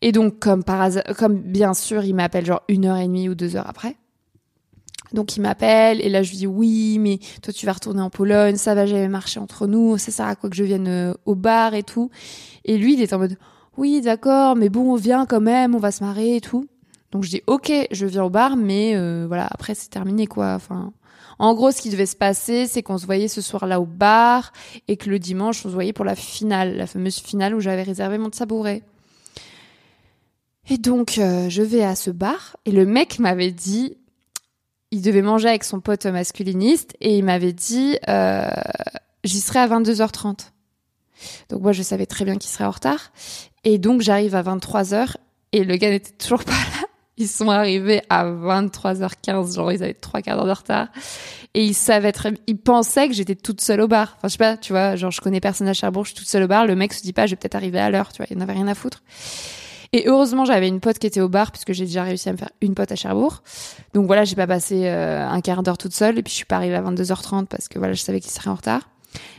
[0.02, 3.28] Et donc, comme par hasard, comme bien sûr, il m'appelle genre une heure et demie
[3.28, 3.96] ou deux heures après.
[5.12, 8.10] Donc il m'appelle et là je lui dis oui mais toi tu vas retourner en
[8.10, 11.14] Pologne ça va jamais marcher entre nous ça sert à quoi que je vienne euh,
[11.24, 12.10] au bar et tout?
[12.66, 13.38] Et lui il est en mode
[13.78, 16.66] oui, d'accord, mais bon, on vient quand même, on va se marrer et tout.
[17.12, 20.54] Donc je dis ok, je viens au bar, mais euh, voilà, après c'est terminé quoi.
[20.54, 20.92] Enfin,
[21.38, 24.52] en gros, ce qui devait se passer, c'est qu'on se voyait ce soir-là au bar
[24.88, 27.84] et que le dimanche on se voyait pour la finale, la fameuse finale où j'avais
[27.84, 28.82] réservé mon tabouret.
[30.68, 33.96] Et donc euh, je vais à ce bar et le mec m'avait dit,
[34.90, 38.50] il devait manger avec son pote masculiniste et il m'avait dit, euh,
[39.22, 40.50] j'y serai à 22h30.
[41.48, 43.12] Donc moi je savais très bien qu'il serait en retard
[43.68, 45.16] et donc j'arrive à 23h
[45.52, 46.86] et le gars n'était toujours pas là.
[47.18, 50.86] Ils sont arrivés à 23h15, genre ils avaient trois quarts d'heure de retard.
[51.52, 54.14] Et ils savaient très ils pensaient que j'étais toute seule au bar.
[54.16, 56.28] Enfin, je sais pas, tu vois, genre je connais personne à Cherbourg, je suis toute
[56.28, 56.64] seule au bar.
[56.64, 58.52] Le mec se dit pas, je vais peut-être arriver à l'heure, tu vois, il n'avait
[58.52, 59.02] rien à foutre.
[59.92, 62.38] Et heureusement, j'avais une pote qui était au bar puisque j'ai déjà réussi à me
[62.38, 63.42] faire une pote à Cherbourg.
[63.92, 66.46] Donc voilà, j'ai pas passé euh, un quart d'heure toute seule et puis je suis
[66.46, 68.88] pas arrivée à 22h30 parce que voilà, je savais qu'il serait en retard.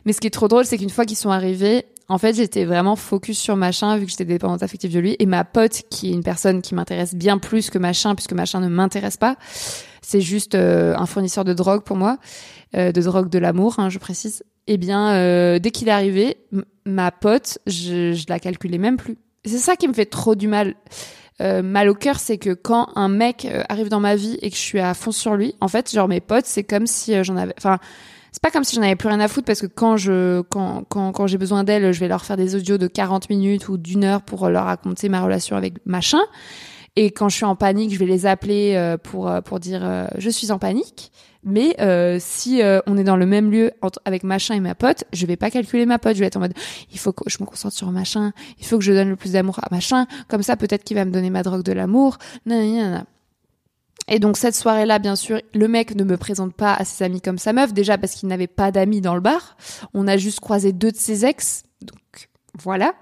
[0.06, 2.65] Mais ce qui est trop drôle, c'est qu'une fois qu'ils sont arrivés, En fait, j'étais
[2.65, 6.10] vraiment focus sur machin vu que j'étais dépendante affective de lui et ma pote qui
[6.10, 9.38] est une personne qui m'intéresse bien plus que machin puisque machin ne m'intéresse pas.
[10.02, 12.17] C'est juste euh, un fournisseur de drogue pour moi,
[12.76, 14.43] euh, de drogue de l'amour, hein, je précise.
[14.65, 16.38] Eh bien, euh, dès qu'il est arrivé,
[16.84, 19.19] ma pote, je, je la calculais même plus.
[19.45, 20.76] C'est ça qui me fait trop du mal.
[21.39, 24.62] mal au cœur, c'est que quand un mec arrive dans ma vie et que je
[24.62, 27.54] suis à fond sur lui, en fait, genre mes potes, c'est comme si j'en avais,
[27.58, 27.78] enfin,
[28.32, 30.84] c'est pas comme si j'en avais plus rien à foutre parce que quand je quand
[30.88, 33.78] quand, quand j'ai besoin d'elle, je vais leur faire des audios de 40 minutes ou
[33.78, 36.20] d'une heure pour leur raconter ma relation avec machin.
[36.96, 39.82] Et quand je suis en panique, je vais les appeler euh, pour euh, pour dire
[39.84, 41.12] euh, je suis en panique.
[41.44, 41.76] Mais
[42.20, 43.72] si on est dans le même lieu
[44.04, 46.15] avec machin et ma pote, je vais pas calculer ma pote.
[46.15, 46.54] Je vais être en mode
[46.92, 49.32] il faut que je me concentre sur machin, il faut que je donne le plus
[49.32, 50.06] d'amour à machin.
[50.28, 52.18] Comme ça, peut-être qu'il va me donner ma drogue de l'amour.
[52.46, 53.06] Non,
[54.10, 57.22] et donc cette soirée-là, bien sûr, le mec ne me présente pas à ses amis
[57.22, 59.56] comme sa meuf, déjà parce qu'il n'avait pas d'amis dans le bar.
[59.93, 62.93] On a juste croisé deux de ses ex, donc voilà.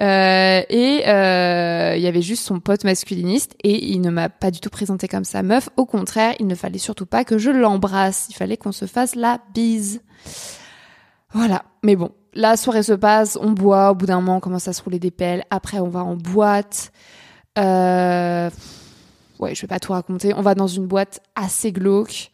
[0.00, 4.50] Euh, et euh, il y avait juste son pote masculiniste et il ne m'a pas
[4.50, 5.68] du tout présenté comme sa meuf.
[5.76, 8.26] Au contraire, il ne fallait surtout pas que je l'embrasse.
[8.30, 10.00] Il fallait qu'on se fasse la bise.
[11.32, 11.64] Voilà.
[11.82, 13.90] Mais bon, la soirée se passe, on boit.
[13.90, 15.44] Au bout d'un moment, on commence à se rouler des pelles.
[15.50, 16.90] Après, on va en boîte.
[17.58, 18.48] Euh
[19.42, 20.32] ouais, je vais pas tout raconter.
[20.34, 22.30] On va dans une boîte assez glauque.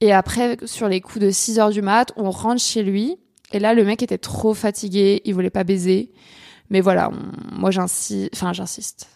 [0.00, 3.16] Et après, sur les coups de 6 heures du mat, on rentre chez lui.
[3.52, 5.22] Et là, le mec était trop fatigué.
[5.24, 6.12] Il voulait pas baiser.
[6.70, 7.10] Mais voilà,
[7.52, 8.30] moi, j'insiste.
[8.34, 9.08] Enfin, j'insiste.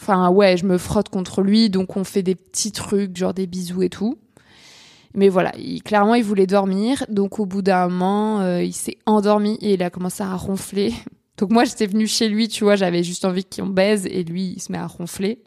[0.00, 1.70] Enfin, ouais, je me frotte contre lui.
[1.70, 4.18] Donc, on fait des petits trucs, genre des bisous et tout.
[5.14, 7.04] Mais voilà, il, clairement, il voulait dormir.
[7.08, 10.92] Donc, au bout d'un moment, euh, il s'est endormi et il a commencé à ronfler.
[11.38, 14.06] Donc, moi, j'étais venue chez lui, tu vois, j'avais juste envie qu'on baise.
[14.06, 15.38] Et lui, il se met à ronfler.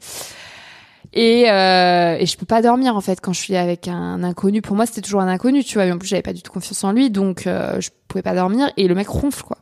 [1.14, 4.62] Et, euh, et je peux pas dormir en fait quand je suis avec un inconnu.
[4.62, 5.86] Pour moi, c'était toujours un inconnu, tu vois.
[5.86, 8.36] Et en plus, j'avais pas du tout confiance en lui, donc euh, je pouvais pas
[8.36, 8.72] dormir.
[8.78, 9.58] Et le mec ronfle quoi.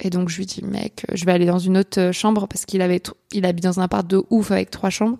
[0.00, 2.64] Et donc je lui dis mec, je vais aller dans une autre euh, chambre parce
[2.64, 5.18] qu'il avait, il habite dans un appart de ouf avec trois chambres.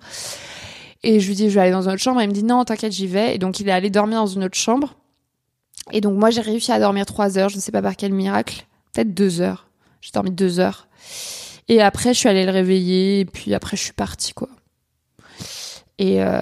[1.02, 2.20] Et je lui dis je vais aller dans une autre chambre.
[2.20, 3.34] Et il me dit non, t'inquiète, j'y vais.
[3.34, 4.94] Et donc il est allé dormir dans une autre chambre.
[5.92, 7.50] Et donc moi j'ai réussi à dormir trois heures.
[7.50, 9.68] Je ne sais pas par quel miracle, peut-être deux heures.
[10.00, 10.88] J'ai dormi deux heures.
[11.68, 13.20] Et après je suis allée le réveiller.
[13.20, 14.48] Et puis après je suis partie quoi.
[16.00, 16.40] Et euh,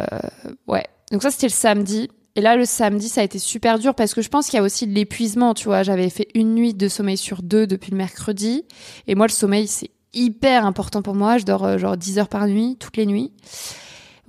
[0.68, 0.86] ouais.
[1.10, 2.08] Donc ça, c'était le samedi.
[2.36, 4.60] Et là, le samedi, ça a été super dur parce que je pense qu'il y
[4.60, 5.82] a aussi de l'épuisement, tu vois.
[5.82, 8.64] J'avais fait une nuit de sommeil sur deux depuis le mercredi.
[9.08, 11.38] Et moi, le sommeil, c'est hyper important pour moi.
[11.38, 13.32] Je dors euh, genre 10 heures par nuit, toutes les nuits,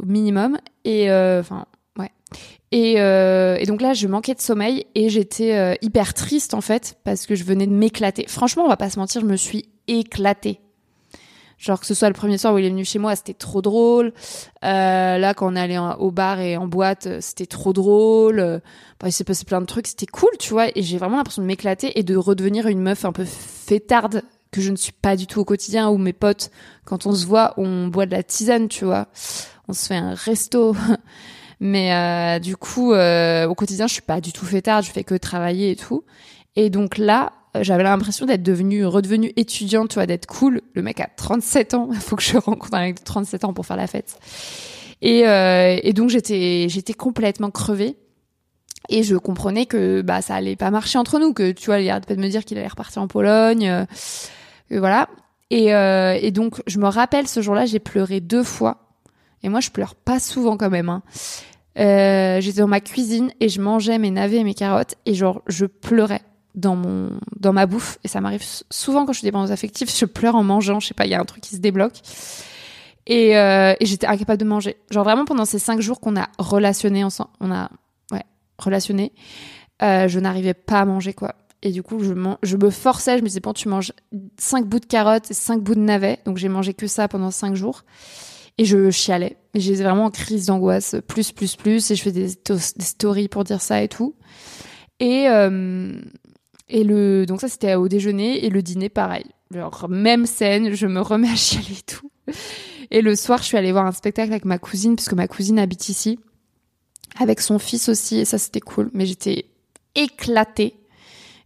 [0.02, 0.58] au minimum.
[0.84, 1.66] Et euh, enfin,
[2.00, 2.10] ouais.
[2.72, 7.28] Et, et, donc là, je manquais de sommeil et j'étais hyper triste en fait parce
[7.28, 8.26] que je venais de m'éclater.
[8.28, 10.60] Franchement, on va pas se mentir, je me suis éclatée.
[11.60, 13.62] Genre que ce soit le premier soir où il est venu chez moi, c'était trop
[13.62, 14.14] drôle.
[14.64, 18.40] Euh, là, quand on allé au bar et en boîte, euh, c'était trop drôle.
[18.40, 18.60] Euh,
[19.06, 20.68] il s'est passé plein de trucs, c'était cool, tu vois.
[20.76, 24.62] Et j'ai vraiment l'impression de m'éclater et de redevenir une meuf un peu fêtarde que
[24.62, 25.90] je ne suis pas du tout au quotidien.
[25.90, 26.50] Où mes potes,
[26.86, 29.08] quand on se voit, on boit de la tisane, tu vois.
[29.68, 30.76] On se fait un resto.
[31.60, 34.86] Mais euh, du coup, euh, au quotidien, je suis pas du tout fêtarde.
[34.86, 36.04] Je fais que travailler et tout.
[36.56, 40.62] Et donc là, j'avais l'impression d'être devenue, redevenue étudiante, tu vois, d'être cool.
[40.74, 43.54] Le mec a 37 ans, il faut que je rencontre un mec de 37 ans
[43.54, 44.20] pour faire la fête.
[45.02, 47.96] Et, euh, et donc j'étais, j'étais complètement crevée.
[48.92, 51.90] Et je comprenais que bah ça allait pas marcher entre nous, que tu vois, il
[51.90, 53.86] arrête pas de me dire qu'il allait repartir en Pologne, euh,
[54.72, 55.10] voilà.
[55.52, 58.78] Et, euh, et donc je me rappelle ce jour-là, j'ai pleuré deux fois.
[59.44, 60.90] Et moi, je pleure pas souvent quand même.
[60.90, 61.04] Hein.
[61.78, 65.42] Euh, j'étais dans ma cuisine et je mangeais mes navets et mes carottes et genre
[65.48, 66.22] je pleurais
[66.56, 67.10] dans mon
[67.40, 68.00] dans ma bouffe.
[68.04, 70.94] Et ça m'arrive souvent quand je suis dépendante affective je pleure en mangeant je sais
[70.94, 72.02] pas il y a un truc qui se débloque.
[73.08, 74.78] Et, euh, et j'étais incapable de manger.
[74.92, 77.70] Genre vraiment pendant ces cinq jours qu'on a relationné ensemble on a
[78.12, 78.24] ouais
[78.58, 79.14] relationné
[79.82, 81.36] euh, je n'arrivais pas à manger quoi.
[81.62, 83.94] Et du coup je, me forçais je me disais bon tu manges
[84.38, 86.20] cinq bouts de carottes et cinq bouts de navets.
[86.26, 87.84] Donc j'ai mangé que ça pendant cinq jours.
[88.58, 89.38] Et je chialais.
[89.56, 91.92] J'étais vraiment en crise d'angoisse plus plus plus.
[91.92, 94.16] Et je fais des, des stories pour dire ça et tout.
[95.00, 95.94] Et euh,
[96.70, 99.26] et le, donc ça, c'était au déjeuner et le dîner, pareil.
[99.52, 102.12] Genre, même scène, je me remets à chialer et tout.
[102.92, 105.58] Et le soir, je suis allée voir un spectacle avec ma cousine, puisque ma cousine
[105.60, 106.20] habite ici.
[107.20, 108.92] Avec son fils aussi, et ça, c'était cool.
[108.94, 109.46] Mais j'étais
[109.96, 110.76] éclatée.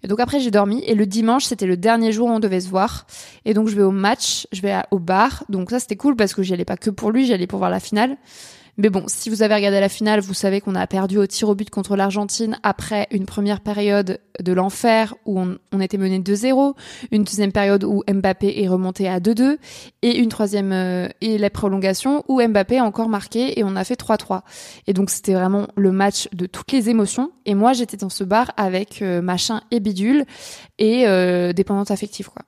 [0.03, 0.83] Et donc après, j'ai dormi.
[0.85, 3.07] Et le dimanche, c'était le dernier jour où on devait se voir.
[3.45, 5.45] Et donc, je vais au match, je vais au bar.
[5.47, 7.59] Donc ça, c'était cool parce que j'y allais pas que pour lui, j'y allais pour
[7.59, 8.17] voir la finale.
[8.77, 11.47] Mais bon, si vous avez regardé la finale, vous savez qu'on a perdu au tir
[11.47, 16.73] au but contre l'Argentine après une première période de l'enfer où on, était mené 2-0,
[17.11, 19.57] une deuxième période où Mbappé est remonté à 2-2
[20.01, 23.83] et une troisième euh, et la prolongation où Mbappé a encore marqué et on a
[23.83, 24.41] fait 3-3.
[24.87, 27.31] Et donc c'était vraiment le match de toutes les émotions.
[27.45, 30.25] Et moi j'étais dans ce bar avec euh, machin et bidule
[30.79, 32.41] et euh, dépendante affective quoi.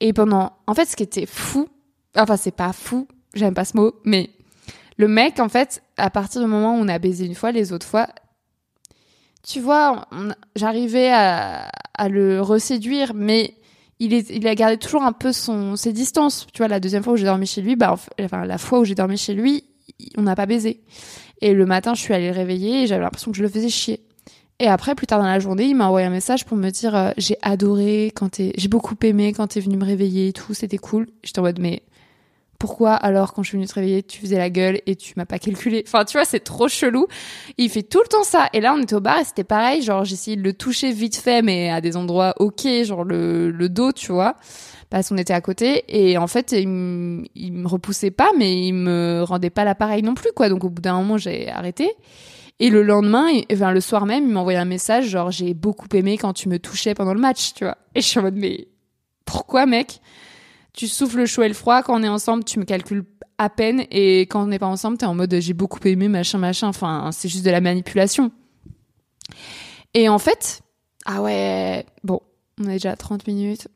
[0.00, 1.68] Et pendant, en fait, ce qui était fou,
[2.16, 4.30] enfin c'est pas fou, j'aime pas ce mot, mais
[4.96, 7.72] le mec, en fait, à partir du moment où on a baisé une fois, les
[7.72, 8.08] autres fois,
[9.42, 10.08] tu vois,
[10.56, 11.70] j'arrivais à,
[12.08, 13.54] le reséduire, mais
[13.98, 16.46] il, a gardé toujours un peu son, ses distances.
[16.52, 18.84] Tu vois, la deuxième fois où j'ai dormi chez lui, bah, enfin, la fois où
[18.84, 19.64] j'ai dormi chez lui,
[20.16, 20.80] on n'a pas baisé.
[21.40, 23.68] Et le matin, je suis allée le réveiller et j'avais l'impression que je le faisais
[23.68, 24.00] chier.
[24.60, 26.94] Et après, plus tard dans la journée, il m'a envoyé un message pour me dire
[26.94, 30.54] euh, j'ai adoré quand t'es, j'ai beaucoup aimé quand t'es venu me réveiller et tout,
[30.54, 31.08] c'était cool.
[31.24, 31.82] J'étais en mode mais
[32.58, 35.24] pourquoi alors quand je suis venue te réveiller, tu faisais la gueule et tu m'as
[35.24, 35.84] pas calculé?
[35.86, 37.06] Enfin, tu vois, c'est trop chelou.
[37.58, 38.48] Il fait tout le temps ça.
[38.52, 39.82] Et là, on était au bar et c'était pareil.
[39.82, 43.68] Genre, j'essayais de le toucher vite fait, mais à des endroits ok, genre le, le
[43.68, 44.36] dos, tu vois,
[44.90, 45.84] parce qu'on était à côté.
[45.88, 50.32] Et en fait, il, me repoussait pas, mais il me rendait pas l'appareil non plus,
[50.34, 50.48] quoi.
[50.48, 51.90] Donc, au bout d'un moment, j'ai arrêté.
[52.60, 55.88] Et le lendemain, enfin le soir même, il m'a envoyé un message genre j'ai beaucoup
[55.92, 57.76] aimé quand tu me touchais pendant le match, tu vois.
[57.96, 58.68] Et je suis en mode mais
[59.24, 60.00] pourquoi mec?
[60.74, 61.82] Tu souffles le chaud et le froid.
[61.82, 63.04] Quand on est ensemble, tu me calcules
[63.38, 63.84] à peine.
[63.90, 66.68] Et quand on n'est pas ensemble, t'es en mode j'ai beaucoup aimé, machin, machin.
[66.68, 68.32] Enfin, c'est juste de la manipulation.
[69.94, 70.62] Et en fait,
[71.06, 72.20] ah ouais, bon,
[72.60, 73.68] on est déjà à 30 minutes.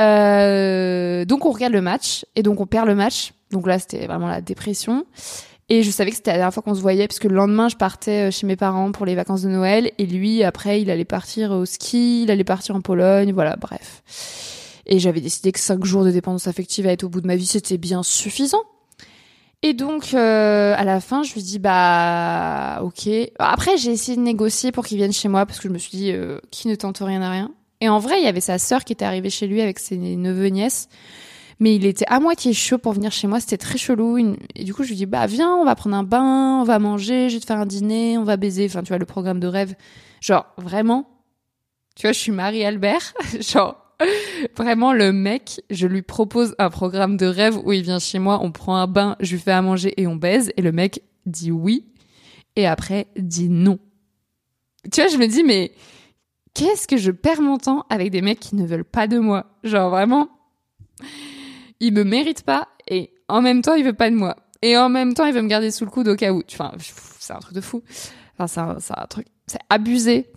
[0.00, 3.32] Euh, donc on regarde le match et donc on perd le match.
[3.50, 5.04] Donc là, c'était vraiment la dépression.
[5.70, 7.68] Et je savais que c'était la dernière fois qu'on se voyait parce que le lendemain,
[7.68, 10.90] je partais euh, chez mes parents pour les vacances de Noël et lui, après, il
[10.90, 14.02] allait partir au ski, il allait partir en Pologne, voilà, bref.
[14.88, 17.36] Et j'avais décidé que cinq jours de dépendance affective à être au bout de ma
[17.36, 18.62] vie, c'était bien suffisant.
[19.62, 23.08] Et donc, euh, à la fin, je lui dis, bah, ok.
[23.38, 25.96] Après, j'ai essayé de négocier pour qu'il vienne chez moi parce que je me suis
[25.98, 27.50] dit, euh, qui ne tente rien à rien.
[27.80, 29.96] Et en vrai, il y avait sa sœur qui était arrivée chez lui avec ses
[29.96, 30.88] neveux nièces.
[31.60, 33.40] Mais il était à moitié chaud pour venir chez moi.
[33.40, 34.36] C'était très chelou.
[34.54, 36.78] Et du coup, je lui dis, bah, viens, on va prendre un bain, on va
[36.78, 38.66] manger, je vais te faire un dîner, on va baiser.
[38.66, 39.74] Enfin, tu vois, le programme de rêve.
[40.20, 41.08] Genre, vraiment.
[41.96, 43.12] Tu vois, je suis Marie-Albert.
[43.40, 43.76] Genre,
[44.56, 48.40] Vraiment, le mec, je lui propose un programme de rêve où il vient chez moi,
[48.42, 50.52] on prend un bain, je lui fais à manger et on baise.
[50.56, 51.86] Et le mec dit oui.
[52.56, 53.78] Et après, dit non.
[54.92, 55.72] Tu vois, je me dis, mais
[56.54, 59.46] qu'est-ce que je perds mon temps avec des mecs qui ne veulent pas de moi?
[59.64, 60.28] Genre, vraiment,
[61.80, 64.36] il me mérite pas et en même temps, il veut pas de moi.
[64.62, 66.42] Et en même temps, il veut me garder sous le coude au cas où.
[66.50, 66.72] Enfin,
[67.18, 67.82] c'est un truc de fou.
[68.38, 70.30] Enfin, c'est un, un truc, c'est abusé.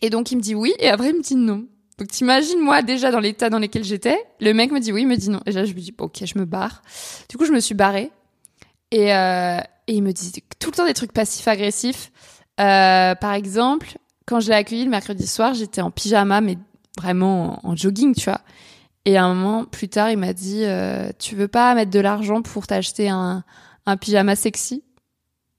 [0.00, 1.66] Et donc, il me dit oui et après, il me dit non.
[2.02, 5.06] Donc t'imagines moi déjà dans l'état dans lequel j'étais, le mec me dit oui, il
[5.06, 5.40] me dit non.
[5.46, 6.82] Et là je me dis ok, je me barre.
[7.28, 8.10] Du coup je me suis barrée
[8.90, 12.10] et, euh, et il me dit tout le temps des trucs passifs-agressifs.
[12.58, 16.58] Euh, par exemple, quand je l'ai accueilli le mercredi soir, j'étais en pyjama mais
[16.98, 18.40] vraiment en, jogging, tu vois.
[19.04, 22.42] Et un moment plus tard, il m'a dit euh, tu veux pas mettre de l'argent
[22.42, 23.44] pour t'acheter un,
[23.86, 24.82] un pyjama sexy?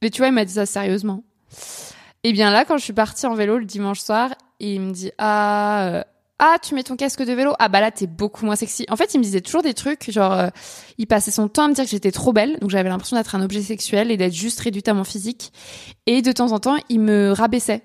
[0.01, 1.23] Mais tu vois, il m'a dit ça sérieusement.
[2.25, 5.12] Et bien là, quand je suis partie en vélo le dimanche soir, il me dit
[5.17, 6.03] ah
[6.39, 7.53] ah tu mets ton casque de vélo.
[7.59, 8.85] Ah bah là t'es beaucoup moins sexy.
[8.89, 10.49] En fait il me disait toujours des trucs genre euh,
[10.97, 12.57] il passait son temps à me dire que j'étais trop belle.
[12.59, 15.53] Donc j'avais l'impression d'être un objet sexuel et d'être juste réduite à mon physique.
[16.05, 17.83] Et de temps en temps il me rabaissait.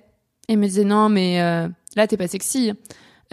[0.48, 2.72] Et me disait non mais euh, là t'es pas sexy.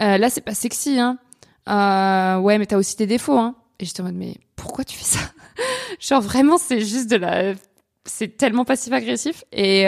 [0.00, 1.18] Euh, là c'est pas sexy hein.
[1.66, 3.56] Ouais mais t'as aussi des défauts hein.
[3.80, 5.20] Et j'étais en mode mais pourquoi tu fais ça?
[6.00, 7.54] Genre vraiment c'est juste de la
[8.04, 9.86] c'est tellement passif agressif et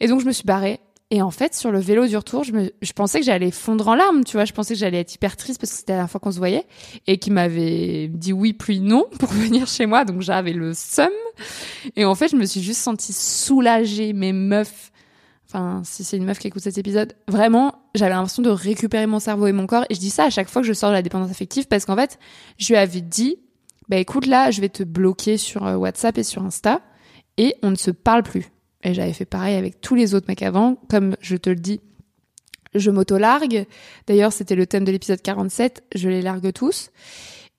[0.00, 2.52] et donc je me suis barrée et en fait, sur le vélo du retour, je,
[2.52, 4.44] me, je pensais que j'allais fondre en larmes, tu vois.
[4.44, 6.38] Je pensais que j'allais être hyper triste parce que c'était la dernière fois qu'on se
[6.38, 6.66] voyait
[7.06, 10.04] et qu'il m'avait dit oui puis non pour venir chez moi.
[10.04, 11.08] Donc j'avais le seum.
[11.96, 14.12] Et en fait, je me suis juste sentie soulagée.
[14.12, 14.92] Mes meufs,
[15.46, 19.18] enfin, si c'est une meuf qui écoute cet épisode, vraiment, j'avais l'impression de récupérer mon
[19.18, 19.86] cerveau et mon corps.
[19.88, 21.86] Et je dis ça à chaque fois que je sors de la dépendance affective parce
[21.86, 22.18] qu'en fait,
[22.58, 23.38] je lui avais dit,
[23.88, 26.82] bah écoute là, je vais te bloquer sur euh, WhatsApp et sur Insta
[27.38, 28.50] et on ne se parle plus.
[28.84, 30.76] Et j'avais fait pareil avec tous les autres mecs avant.
[30.88, 31.80] Comme je te le dis,
[32.74, 33.66] je m'auto-largue.
[34.06, 35.82] D'ailleurs, c'était le thème de l'épisode 47.
[35.94, 36.90] Je les largue tous.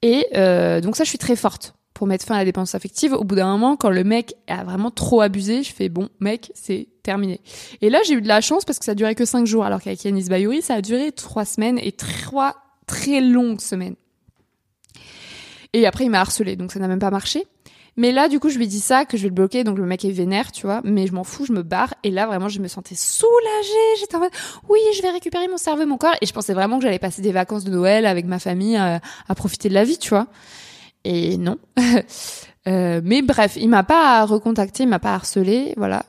[0.01, 3.13] Et euh, donc ça, je suis très forte pour mettre fin à la dépendance affective.
[3.13, 6.51] Au bout d'un moment, quand le mec a vraiment trop abusé, je fais bon, mec,
[6.55, 7.41] c'est terminé.
[7.81, 9.81] Et là, j'ai eu de la chance parce que ça duré que cinq jours, alors
[9.81, 12.55] qu'avec Yanis Bayouri, ça a duré trois semaines et trois
[12.87, 13.95] très longues semaines.
[15.73, 17.45] Et après, il m'a harcelé, donc ça n'a même pas marché.
[17.99, 19.85] Mais là, du coup, je lui dis ça, que je vais le bloquer, donc le
[19.85, 20.79] mec est vénère, tu vois.
[20.85, 21.93] Mais je m'en fous, je me barre.
[22.03, 23.97] Et là, vraiment, je me sentais soulagée.
[23.99, 24.31] J'étais en mode,
[24.69, 26.15] oui, je vais récupérer mon cerveau mon corps.
[26.21, 28.99] Et je pensais vraiment que j'allais passer des vacances de Noël avec ma famille, euh,
[29.27, 30.27] à profiter de la vie, tu vois.
[31.03, 31.57] Et non.
[32.67, 36.05] Euh, mais bref, il m'a pas recontacté, il m'a pas harcelé, voilà.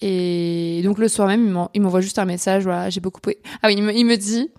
[0.00, 3.20] Et donc le soir même, il m'envoie juste un message, voilà, j'ai beaucoup.
[3.62, 4.50] Ah oui, il me dit,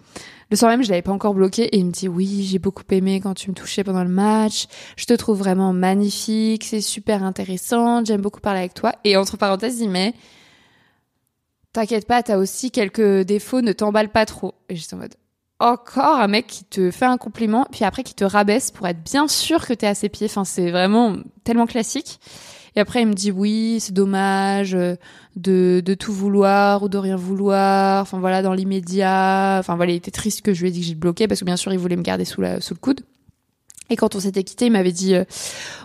[0.51, 2.83] le soir même, je l'avais pas encore bloqué et il me dit oui, j'ai beaucoup
[2.91, 4.67] aimé quand tu me touchais pendant le match.
[4.97, 8.93] Je te trouve vraiment magnifique, c'est super intéressant, j'aime beaucoup parler avec toi.
[9.05, 10.13] Et entre parenthèses, il met
[11.71, 14.53] T'inquiète pas, t'as aussi quelques défauts, ne t'emballe pas trop.
[14.67, 15.15] Et j'étais en mode
[15.59, 19.01] encore un mec qui te fait un compliment, puis après qui te rabaisse pour être
[19.03, 20.27] bien sûr que t'es à ses pieds.
[20.27, 22.19] Enfin, c'est vraiment tellement classique.
[22.76, 24.95] Et après, il me dit oui, c'est dommage euh,
[25.36, 28.01] de, de tout vouloir ou de rien vouloir.
[28.01, 29.57] Enfin voilà, dans l'immédiat.
[29.59, 31.45] Enfin voilà, il était triste que je lui ai dit que j'ai bloqué parce que
[31.45, 33.01] bien sûr, il voulait me garder sous, la, sous le coude.
[33.91, 35.26] Et quand on s'était quitté, il m'avait dit euh,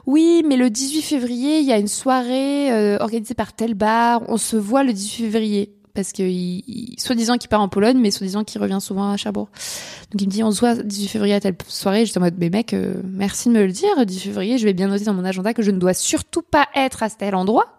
[0.07, 4.23] oui, mais le 18 février, il y a une soirée euh, organisée par tel bar.
[4.29, 8.13] On se voit le 18 février parce que il, soi-disant qu'il part en Pologne, mais
[8.13, 9.49] soi-disant qu'il revient souvent à Cherbourg.
[10.13, 12.07] Donc il me dit on se voit 18 février à telle soirée.
[12.07, 14.07] J'étais en mode mais mec, euh, merci de me le dire.
[14.07, 16.69] 18 février, je vais bien noter dans mon agenda que je ne dois surtout pas
[16.77, 17.79] être à tel endroit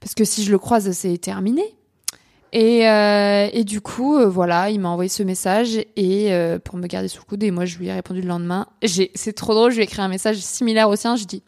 [0.00, 1.62] parce que si je le croise, c'est terminé.
[2.52, 6.32] Et, euh, du coup, euh, voilà, il m'a envoyé ce message et
[6.64, 7.42] pour me garder sous le coude.
[7.42, 8.66] Et moi, je lui ai répondu le lendemain.
[8.82, 9.70] C'est trop drôle.
[9.70, 11.16] Je lui ai écrit un message similaire au sien.
[11.16, 11.42] Je dis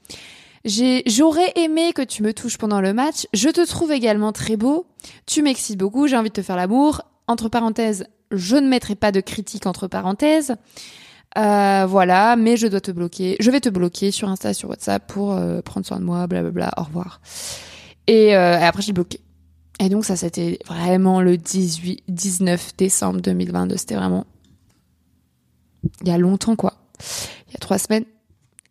[0.65, 3.27] J'aurais aimé que tu me touches pendant le match.
[3.33, 4.87] Je te trouve également très beau.
[5.27, 6.07] Tu m'excites beaucoup.
[6.07, 7.03] J'ai envie de te faire l'amour.
[7.27, 10.57] Entre parenthèses, je ne mettrai pas de critique entre parenthèses.
[11.39, 13.37] Euh, voilà, mais je dois te bloquer.
[13.41, 16.73] Je vais te bloquer sur Insta, sur WhatsApp pour euh, prendre soin de moi, blablabla.
[16.77, 17.21] Au revoir.
[18.07, 19.21] Et, euh, et après, j'ai bloqué.
[19.79, 23.77] Et donc ça, c'était vraiment le 18, 19 décembre 2022.
[23.77, 24.27] C'était vraiment
[26.03, 26.75] il y a longtemps, quoi.
[27.49, 28.05] Il y a trois semaines.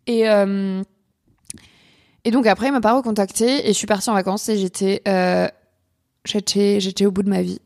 [0.06, 0.82] Et euh,
[2.24, 5.02] et donc après, il m'a pas recontacté et je suis partie en vacances et j'étais,
[5.08, 5.48] euh,
[6.24, 7.60] j'étais, j'étais au bout de ma vie.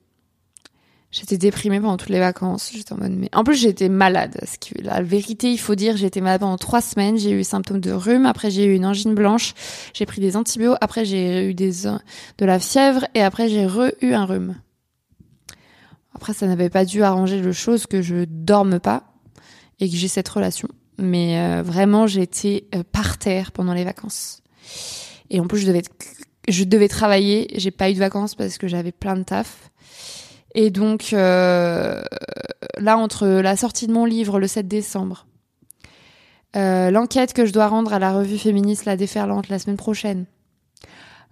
[1.11, 2.73] J'étais déprimée pendant toutes les vacances.
[2.75, 4.37] J'étais en mode, mais en plus j'étais malade.
[4.39, 7.17] Parce que la vérité, il faut dire, j'étais malade pendant trois semaines.
[7.17, 8.27] J'ai eu des symptômes de rhume.
[8.27, 9.55] Après, j'ai eu une angine blanche.
[9.93, 10.79] J'ai pris des antibiotiques.
[10.81, 14.57] Après, j'ai eu des de la fièvre et après j'ai re eu un rhume.
[16.17, 19.05] Après, ça n'avait pas dû arranger le chose que je dorme pas
[19.79, 20.69] et que j'ai cette relation.
[20.99, 24.43] Mais euh, vraiment, j'étais euh, par terre pendant les vacances.
[25.31, 25.83] Et en plus, je devais,
[26.49, 27.49] je devais travailler.
[27.55, 29.71] J'ai pas eu de vacances parce que j'avais plein de taf.
[30.55, 32.03] Et donc, euh,
[32.79, 35.27] là, entre la sortie de mon livre le 7 décembre,
[36.57, 40.27] euh, l'enquête que je dois rendre à la revue féministe La Déferlante la semaine prochaine,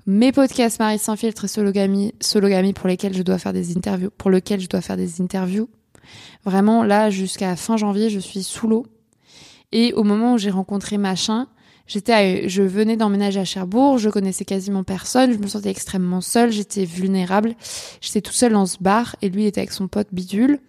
[0.06, 4.10] mes podcasts Marie sans filtre et Sologamy, Sologamy pour lesquels je dois faire des interviews,
[4.10, 5.68] pour lesquels je dois faire des interviews.
[6.44, 8.84] Vraiment, là, jusqu'à fin janvier, je suis sous l'eau.
[9.70, 11.46] Et au moment où j'ai rencontré Machin,
[11.86, 16.52] J'étais, je venais d'emménager à Cherbourg, je connaissais quasiment personne, je me sentais extrêmement seule,
[16.52, 17.54] j'étais vulnérable,
[18.00, 20.60] j'étais tout seul dans ce bar et lui était avec son pote bidule.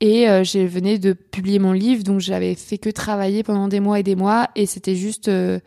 [0.00, 3.80] Et euh, j'ai venais de publier mon livre, donc j'avais fait que travailler pendant des
[3.80, 5.60] mois et des mois, et c'était juste, euh,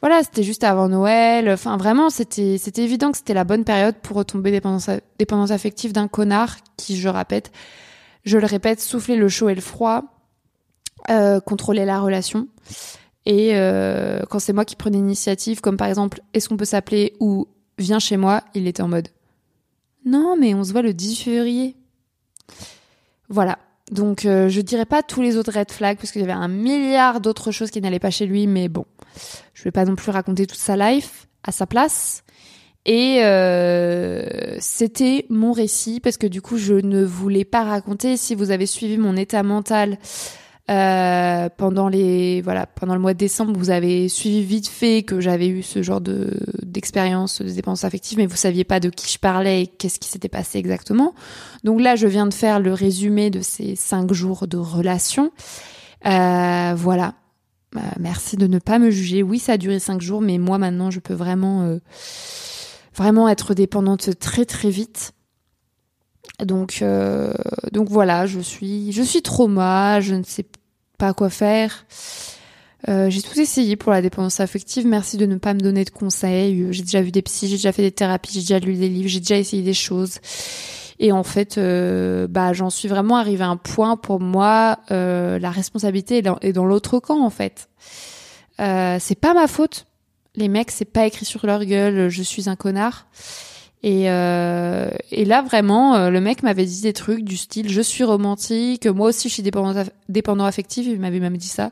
[0.00, 1.50] voilà, c'était juste avant Noël.
[1.50, 5.92] Enfin, vraiment, c'était, c'était évident que c'était la bonne période pour retomber dépendance, dépendance affective
[5.92, 7.50] d'un connard qui, je répète,
[8.24, 10.04] je le répète, soufflait le chaud et le froid,
[11.10, 12.48] euh, contrôlait la relation.
[13.28, 17.12] Et euh, quand c'est moi qui prenais l'initiative, comme par exemple, est-ce qu'on peut s'appeler
[17.20, 17.46] ou
[17.78, 19.08] viens chez moi, il était en mode
[20.08, 21.76] non, mais on se voit le 10 février.
[23.28, 23.58] Voilà.
[23.90, 26.48] Donc euh, je dirais pas tous les autres red flags parce qu'il y avait un
[26.48, 28.86] milliard d'autres choses qui n'allaient pas chez lui, mais bon,
[29.52, 32.22] je vais pas non plus raconter toute sa life à sa place.
[32.86, 38.16] Et euh, c'était mon récit parce que du coup je ne voulais pas raconter.
[38.16, 39.98] Si vous avez suivi mon état mental
[40.70, 45.20] euh, pendant les voilà pendant le mois de décembre, vous avez suivi vite fait que
[45.20, 49.10] j'avais eu ce genre de d'expérience de dépenses affectives, mais vous saviez pas de qui
[49.10, 51.14] je parlais et qu'est-ce qui s'était passé exactement.
[51.64, 55.32] Donc là, je viens de faire le résumé de ces cinq jours de relation.
[56.06, 57.14] Euh, voilà.
[57.76, 59.22] Euh, merci de ne pas me juger.
[59.22, 61.78] Oui, ça a duré cinq jours, mais moi maintenant, je peux vraiment euh,
[62.94, 65.12] vraiment être dépendante très très vite.
[66.44, 67.32] Donc, euh,
[67.72, 70.46] donc voilà, je suis, je suis trauma, je ne sais
[70.96, 71.84] pas quoi faire.
[72.88, 74.86] Euh, j'ai tout essayé pour la dépendance affective.
[74.86, 76.68] Merci de ne pas me donner de conseils.
[76.70, 79.08] J'ai déjà vu des psys, j'ai déjà fait des thérapies, j'ai déjà lu des livres,
[79.08, 80.18] j'ai déjà essayé des choses.
[81.00, 85.50] Et en fait, euh, bah, j'en suis vraiment arrivée à un point pour moi, la
[85.50, 87.68] responsabilité est dans, l'autre camp en fait.
[88.58, 89.86] C'est pas ma faute.
[90.36, 92.10] Les mecs, c'est pas écrit sur leur gueule.
[92.10, 93.08] Je suis un connard.
[93.82, 97.80] Et, euh, et là, vraiment, euh, le mec m'avait dit des trucs du style je
[97.80, 101.70] suis romantique, moi aussi je suis dépendant, affectif, il m'avait même dit ça.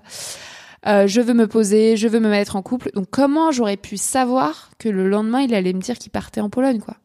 [0.87, 2.91] Euh, je veux me poser, je veux me mettre en couple.
[2.95, 6.49] Donc comment j'aurais pu savoir que le lendemain il allait me dire qu'il partait en
[6.49, 6.97] Pologne, quoi?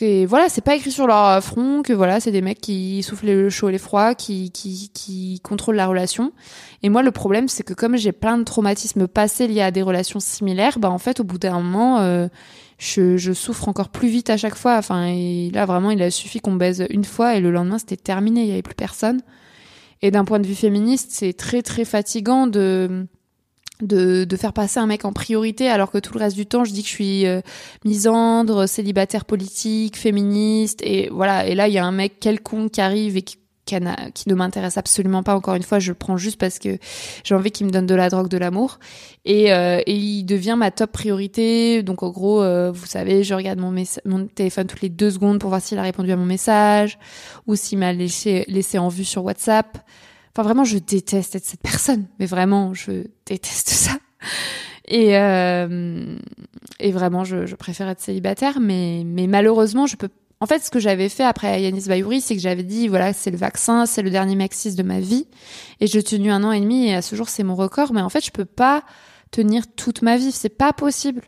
[0.00, 3.26] Et voilà, c'est pas écrit sur leur front que voilà, c'est des mecs qui soufflent
[3.26, 6.32] le chaud et le froid, qui, qui, qui contrôlent la relation.
[6.82, 9.82] Et moi, le problème, c'est que comme j'ai plein de traumatismes passés liés à des
[9.82, 12.28] relations similaires, bah en fait, au bout d'un moment, euh,
[12.78, 14.76] je, je, souffre encore plus vite à chaque fois.
[14.78, 17.96] Enfin, et là, vraiment, il a suffi qu'on baise une fois et le lendemain, c'était
[17.96, 19.20] terminé, il y avait plus personne.
[20.00, 23.06] Et d'un point de vue féministe, c'est très très fatigant de
[23.80, 26.64] de, de, faire passer un mec en priorité alors que tout le reste du temps
[26.64, 27.40] je dis que je suis euh,
[27.84, 32.80] misandre, célibataire politique, féministe et voilà et là il y a un mec quelconque qui
[32.80, 33.36] arrive et qui,
[33.68, 36.78] qui, ne m'intéresse absolument pas encore une fois je le prends juste parce que
[37.24, 38.78] j'ai envie qu'il me donne de la drogue de l'amour
[39.24, 43.58] et, euh, il devient ma top priorité donc en gros euh, vous savez je regarde
[43.58, 46.98] mon, mon téléphone toutes les deux secondes pour voir s'il a répondu à mon message
[47.46, 49.78] ou s'il m'a laissé, laissé en vue sur WhatsApp
[50.38, 52.06] Enfin, vraiment, je déteste être cette personne.
[52.20, 53.98] Mais vraiment, je déteste ça.
[54.86, 56.16] Et, euh,
[56.78, 58.60] et vraiment, je, je, préfère être célibataire.
[58.60, 60.08] Mais, mais malheureusement, je peux.
[60.40, 63.30] En fait, ce que j'avais fait après Yanis Bayouri, c'est que j'avais dit voilà, c'est
[63.30, 65.26] le vaccin, c'est le dernier Maxis de ma vie.
[65.80, 66.86] Et j'ai tenu un an et demi.
[66.86, 67.92] Et à ce jour, c'est mon record.
[67.92, 68.84] Mais en fait, je peux pas
[69.30, 70.30] tenir toute ma vie.
[70.30, 71.22] C'est pas possible.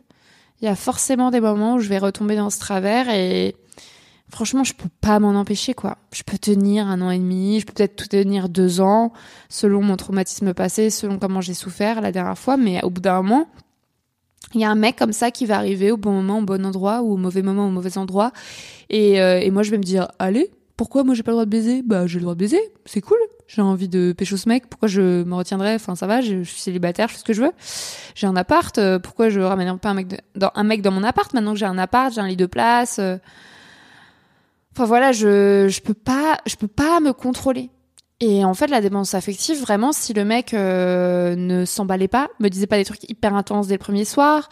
[0.61, 3.55] Il y a forcément des moments où je vais retomber dans ce travers et
[4.29, 5.97] franchement, je peux pas m'en empêcher, quoi.
[6.13, 9.11] Je peux tenir un an et demi, je peux peut-être tenir deux ans,
[9.49, 13.21] selon mon traumatisme passé, selon comment j'ai souffert la dernière fois, mais au bout d'un
[13.21, 13.47] moment,
[14.53, 16.65] il y a un mec comme ça qui va arriver au bon moment, au bon
[16.65, 18.31] endroit, ou au mauvais moment, au mauvais endroit,
[18.89, 21.45] et, euh, et moi je vais me dire, allez, pourquoi moi j'ai pas le droit
[21.45, 21.83] de baiser?
[21.83, 23.19] Bah j'ai le droit de baiser, c'est cool.
[23.47, 26.59] J'ai envie de pécho ce mec, pourquoi je me retiendrais Enfin ça va, je, suis
[26.59, 27.51] célibataire, je fais ce que je veux.
[28.15, 31.03] J'ai un appart, euh, pourquoi je ramène pas un mec, dans, un mec dans mon
[31.03, 31.31] appart?
[31.33, 33.17] Maintenant que j'ai un appart, j'ai un lit de place euh,
[34.73, 37.69] Enfin voilà, je je peux pas je peux pas me contrôler.
[38.23, 42.49] Et en fait, la dépendance affective, vraiment, si le mec euh, ne s'emballait pas, me
[42.49, 44.47] disait pas des trucs hyper intenses dès le premier soir,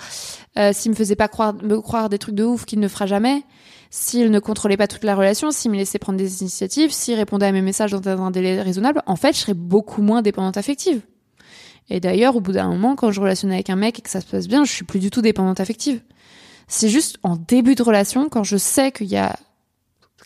[0.57, 3.05] euh, s'il me faisait pas croire, me croire des trucs de ouf qu'il ne fera
[3.05, 3.43] jamais,
[3.91, 7.45] s'il ne contrôlait pas toute la relation, s'il me laissait prendre des initiatives, s'il répondait
[7.45, 11.01] à mes messages dans un délai raisonnable, en fait, je serais beaucoup moins dépendante affective.
[11.91, 14.21] Et d'ailleurs, au bout d'un moment, quand je relationnais avec un mec et que ça
[14.21, 16.01] se passe bien, je suis plus du tout dépendante affective.
[16.67, 19.35] C'est juste en début de relation, quand je sais qu'il y a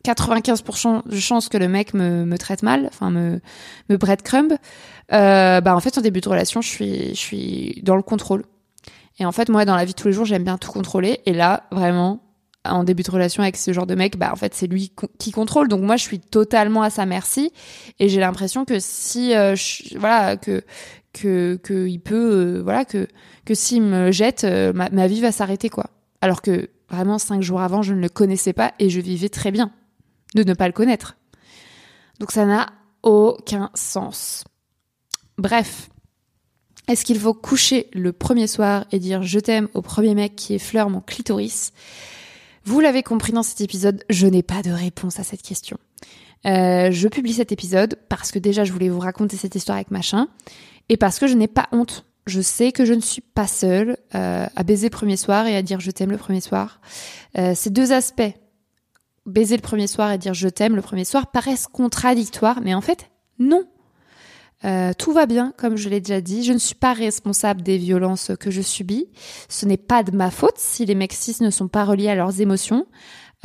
[0.06, 3.40] 95% de chances que le mec me, me traite mal, enfin me,
[3.90, 4.54] me breadcrumb,
[5.14, 8.44] euh, bah en fait en début de relation, je suis, je suis dans le contrôle.
[9.20, 11.22] Et en fait, moi, dans la vie de tous les jours, j'aime bien tout contrôler.
[11.26, 12.24] Et là, vraiment,
[12.66, 15.32] en début de relation avec ce genre de mec, bah en fait, c'est lui qui
[15.32, 15.68] contrôle.
[15.68, 17.52] Donc moi, je suis totalement à sa merci.
[18.00, 19.56] Et j'ai l'impression que si, euh,
[19.98, 20.64] voilà, que
[21.14, 23.08] que que il peut, euh, voilà, que
[23.46, 25.92] que s'il me jette, euh, ma, ma vie va s'arrêter quoi.
[26.22, 29.52] Alors que vraiment cinq jours avant, je ne le connaissais pas et je vivais très
[29.52, 29.72] bien
[30.36, 31.18] de ne pas le connaître.
[32.20, 32.68] Donc ça n'a
[33.02, 34.44] aucun sens.
[35.38, 35.90] Bref,
[36.88, 40.54] est-ce qu'il faut coucher le premier soir et dire je t'aime au premier mec qui
[40.54, 41.72] effleure mon clitoris?
[42.66, 45.78] Vous l'avez compris dans cet épisode, je n'ai pas de réponse à cette question.
[46.46, 49.92] Euh, je publie cet épisode parce que déjà je voulais vous raconter cette histoire avec
[49.92, 50.28] machin
[50.90, 52.06] et parce que je n'ai pas honte.
[52.26, 55.56] Je sais que je ne suis pas seule euh, à baiser le premier soir et
[55.56, 56.80] à dire je t'aime le premier soir.
[57.38, 58.34] Euh, ces deux aspects
[59.26, 62.82] baiser le premier soir et dire je t'aime le premier soir paraissent contradictoires, mais en
[62.82, 63.10] fait,
[63.40, 63.66] non.
[64.66, 66.44] Euh, tout va bien, comme je l'ai déjà dit.
[66.44, 69.08] Je ne suis pas responsable des violences que je subis.
[69.50, 72.16] Ce n'est pas de ma faute si les mecs cis ne sont pas reliés à
[72.16, 72.86] leurs émotions.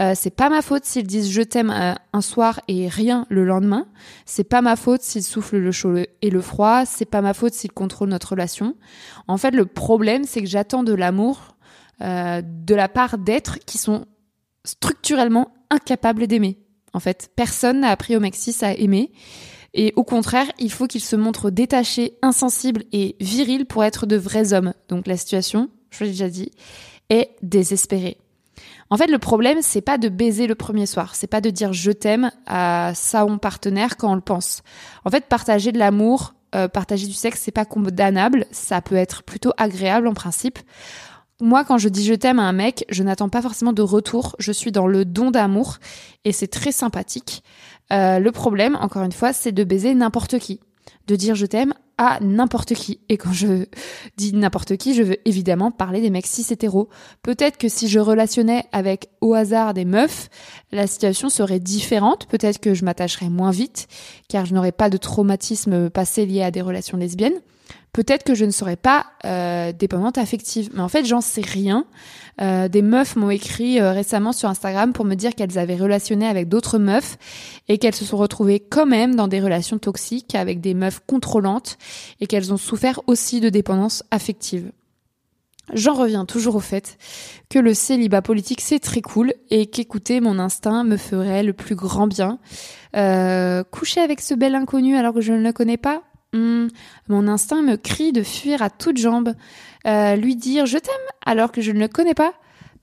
[0.00, 3.44] Euh, c'est pas ma faute s'ils disent je t'aime euh, un soir et rien le
[3.44, 3.88] lendemain.
[4.26, 6.84] C'est pas ma faute s'ils soufflent le chaud et le froid.
[6.86, 8.76] C'est pas ma faute s'ils contrôlent notre relation.
[9.26, 11.56] En fait, le problème, c'est que j'attends de l'amour
[12.00, 14.06] euh, de la part d'êtres qui sont
[14.64, 16.58] structurellement incapable d'aimer.
[16.92, 19.12] En fait, personne n'a appris au Maxis à aimer.
[19.74, 24.16] Et au contraire, il faut qu'ils se montrent détachés, insensibles et virils pour être de
[24.16, 24.72] vrais hommes.
[24.88, 26.50] Donc la situation, je l'ai déjà dit,
[27.10, 28.16] est désespérée.
[28.90, 31.74] En fait, le problème, c'est pas de baiser le premier soir, c'est pas de dire
[31.74, 34.62] je t'aime à sa ou partenaire quand on le pense.
[35.04, 39.22] En fait, partager de l'amour, euh, partager du sexe, c'est pas condamnable, ça peut être
[39.22, 40.58] plutôt agréable en principe
[41.40, 44.34] moi, quand je dis je t'aime à un mec, je n'attends pas forcément de retour.
[44.38, 45.78] Je suis dans le don d'amour
[46.24, 47.44] et c'est très sympathique.
[47.92, 50.60] Euh, le problème, encore une fois, c'est de baiser n'importe qui,
[51.06, 53.00] de dire je t'aime à n'importe qui.
[53.08, 53.66] Et quand je
[54.16, 56.88] dis n'importe qui, je veux évidemment parler des mecs cis hétéros.
[57.22, 60.28] Peut-être que si je relationnais avec au hasard des meufs,
[60.72, 62.26] la situation serait différente.
[62.26, 63.86] Peut-être que je m'attacherais moins vite,
[64.28, 67.40] car je n'aurais pas de traumatisme passé lié à des relations lesbiennes
[67.98, 70.70] peut-être que je ne serais pas euh, dépendante affective.
[70.72, 71.84] Mais en fait, j'en sais rien.
[72.40, 76.28] Euh, des meufs m'ont écrit euh, récemment sur Instagram pour me dire qu'elles avaient relationné
[76.28, 77.18] avec d'autres meufs
[77.66, 81.76] et qu'elles se sont retrouvées quand même dans des relations toxiques avec des meufs contrôlantes
[82.20, 84.70] et qu'elles ont souffert aussi de dépendance affective.
[85.72, 86.98] J'en reviens toujours au fait
[87.50, 91.74] que le célibat politique c'est très cool et qu'écouter mon instinct me ferait le plus
[91.74, 92.38] grand bien.
[92.96, 96.68] Euh, coucher avec ce bel inconnu alors que je ne le connais pas, hmm,
[97.08, 99.34] mon instinct me crie de fuir à toutes jambes.
[99.86, 102.34] Euh, lui dire je t'aime alors que je ne le connais pas,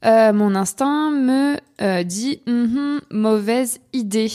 [0.05, 1.57] euh, mon instinct me
[2.03, 4.31] dit mm-hmm, mauvaise idée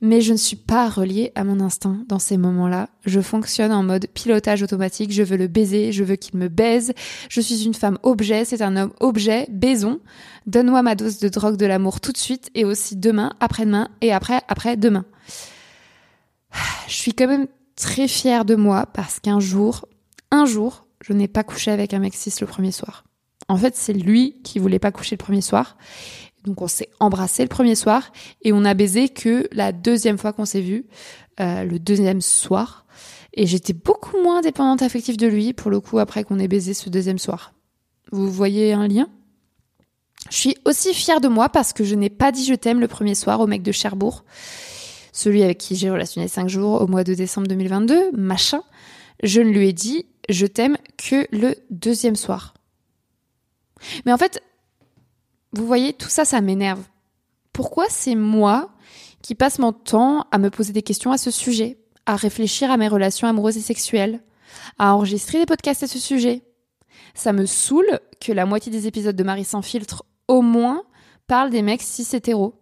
[0.00, 2.88] mais je ne suis pas reliée à mon instinct dans ces moments-là.
[3.04, 6.92] Je fonctionne en mode pilotage automatique, je veux le baiser, je veux qu'il me baise,
[7.28, 10.00] je suis une femme objet, c'est un homme objet, baison.
[10.46, 14.12] Donne-moi ma dose de drogue de l'amour tout de suite et aussi demain, après-demain et
[14.12, 15.04] après, après-demain.
[16.86, 17.48] Je suis quand même
[17.78, 19.86] très fière de moi parce qu'un jour,
[20.30, 23.04] un jour, je n'ai pas couché avec un mec cis le premier soir.
[23.48, 25.76] En fait, c'est lui qui voulait pas coucher le premier soir.
[26.44, 28.12] Donc on s'est embrassé le premier soir
[28.42, 30.86] et on a baisé que la deuxième fois qu'on s'est vu,
[31.40, 32.84] euh, le deuxième soir.
[33.32, 36.74] Et j'étais beaucoup moins dépendante affective de lui pour le coup après qu'on ait baisé
[36.74, 37.52] ce deuxième soir.
[38.10, 39.08] Vous voyez un lien?
[40.30, 42.88] Je suis aussi fière de moi parce que je n'ai pas dit je t'aime le
[42.88, 44.24] premier soir au mec de Cherbourg,
[45.18, 48.62] celui avec qui j'ai relationné cinq jours au mois de décembre 2022, machin.
[49.24, 52.54] Je ne lui ai dit je t'aime que le deuxième soir.
[54.06, 54.42] Mais en fait,
[55.52, 56.82] vous voyez, tout ça, ça m'énerve.
[57.52, 58.70] Pourquoi c'est moi
[59.20, 62.76] qui passe mon temps à me poser des questions à ce sujet, à réfléchir à
[62.76, 64.22] mes relations amoureuses et sexuelles,
[64.78, 66.42] à enregistrer des podcasts à ce sujet?
[67.14, 70.84] Ça me saoule que la moitié des épisodes de Marie sans filtre, au moins,
[71.26, 72.54] parlent des mecs cis hétéros.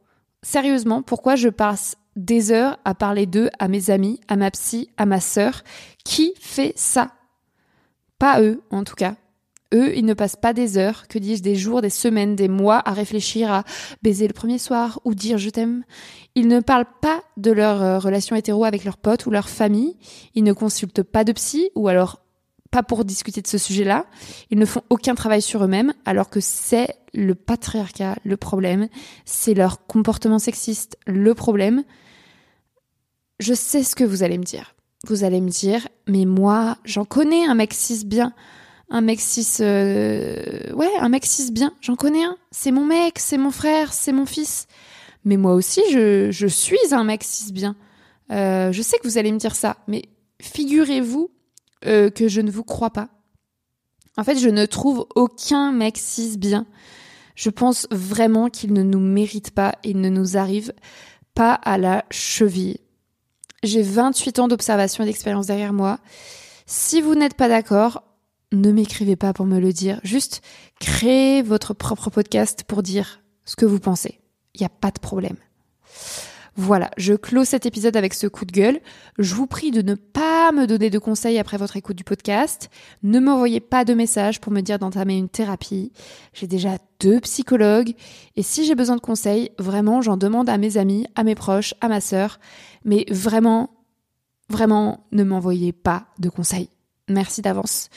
[0.43, 4.89] Sérieusement, pourquoi je passe des heures à parler d'eux à mes amis, à ma psy,
[4.97, 5.63] à ma sœur
[6.05, 7.13] Qui fait ça?
[8.19, 9.17] Pas eux, en tout cas.
[9.75, 12.81] Eux, ils ne passent pas des heures, que dis-je, des jours, des semaines, des mois
[12.85, 13.65] à réfléchir à
[14.03, 15.83] baiser le premier soir ou dire je t'aime.
[16.35, 19.97] Ils ne parlent pas de leur euh, relation hétéro avec leurs potes ou leur famille.
[20.35, 22.21] Ils ne consultent pas de psy ou alors
[22.71, 24.07] pas pour discuter de ce sujet-là.
[24.51, 28.89] Ils ne font aucun travail sur eux-mêmes alors que c'est le patriarcat le problème.
[29.25, 31.83] C'est leur comportement sexiste le problème.
[33.39, 34.75] Je sais ce que vous allez me dire.
[35.07, 38.33] Vous allez me dire, mais moi, j'en connais un mec cis bien
[38.89, 42.37] un mec cis, euh, ouais, un mec cis bien, j'en connais un.
[42.51, 44.67] C'est mon mec, c'est mon frère, c'est mon fils.
[45.25, 47.75] Mais moi aussi, je, suis un mec cis bien.
[48.31, 50.03] Euh, je sais que vous allez me dire ça, mais
[50.41, 51.31] figurez-vous
[51.85, 53.09] euh, que je ne vous crois pas.
[54.17, 56.67] En fait, je ne trouve aucun mec cis bien.
[57.35, 60.73] Je pense vraiment qu'il ne nous mérite pas et ne nous arrive
[61.35, 62.79] pas à la cheville.
[63.67, 65.99] J'ai 28 ans d'observation et d'expérience derrière moi.
[66.67, 68.05] Si vous n'êtes pas d'accord,
[68.53, 70.01] ne m'écrivez pas pour me le dire.
[70.05, 70.41] Juste
[70.81, 74.21] créez votre propre podcast pour dire ce que vous pensez.
[74.55, 75.37] Il n'y a pas de problème.
[76.59, 78.81] Voilà, je clôt cet épisode avec ce coup de gueule.
[79.19, 82.71] Je vous prie de ne pas me donner de conseils après votre écoute du podcast.
[83.03, 85.93] Ne m'envoyez pas de messages pour me dire d'entamer une thérapie.
[86.33, 87.93] J'ai déjà deux psychologues.
[88.37, 91.75] Et si j'ai besoin de conseils, vraiment, j'en demande à mes amis, à mes proches,
[91.83, 92.41] à ma sœur.
[92.87, 93.69] Mais vraiment,
[94.49, 96.71] vraiment, ne m'envoyez pas de conseils.
[97.07, 97.91] Merci d'avance.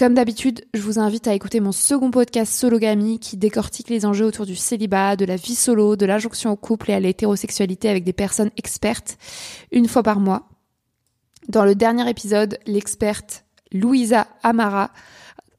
[0.00, 4.24] Comme d'habitude, je vous invite à écouter mon second podcast Sologamy qui décortique les enjeux
[4.24, 8.02] autour du célibat, de la vie solo, de l'injonction au couple et à l'hétérosexualité avec
[8.04, 9.18] des personnes expertes,
[9.72, 10.48] une fois par mois.
[11.50, 14.90] Dans le dernier épisode, l'experte Louisa Amara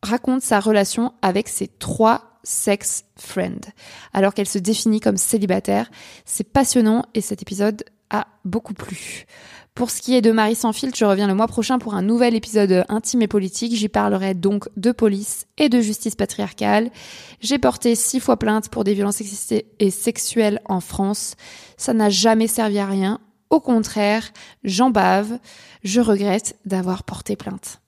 [0.02, 3.70] raconte sa relation avec ses trois sex friends,
[4.12, 5.92] alors qu'elle se définit comme célibataire.
[6.26, 9.28] C'est passionnant et cet épisode a beaucoup plu.
[9.74, 12.02] Pour ce qui est de Marie sans filtre, je reviens le mois prochain pour un
[12.02, 13.74] nouvel épisode intime et politique.
[13.74, 16.92] J'y parlerai donc de police et de justice patriarcale.
[17.40, 21.36] J'ai porté six fois plainte pour des violences sexistes et sexuelles en France.
[21.78, 23.20] Ça n'a jamais servi à rien.
[23.50, 24.32] Au contraire,
[24.64, 25.40] j'en bave.
[25.84, 27.82] Je regrette d'avoir porté plainte.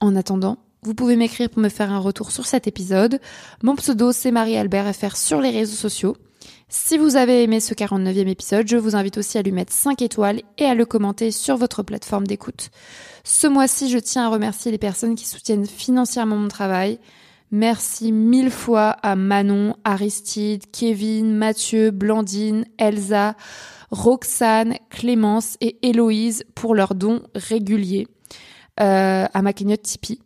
[0.00, 3.20] En attendant, vous pouvez m'écrire pour me faire un retour sur cet épisode.
[3.64, 6.16] Mon pseudo, c'est Marie-Albert FR sur les réseaux sociaux.
[6.68, 10.02] Si vous avez aimé ce 49e épisode, je vous invite aussi à lui mettre 5
[10.02, 12.70] étoiles et à le commenter sur votre plateforme d'écoute.
[13.22, 16.98] Ce mois-ci, je tiens à remercier les personnes qui soutiennent financièrement mon travail.
[17.52, 23.36] Merci mille fois à Manon, Aristide, Kevin, Mathieu, Blandine, Elsa,
[23.92, 28.08] Roxane, Clémence et Héloïse pour leurs dons réguliers
[28.80, 30.20] euh, à ma cagnotte Tipeee.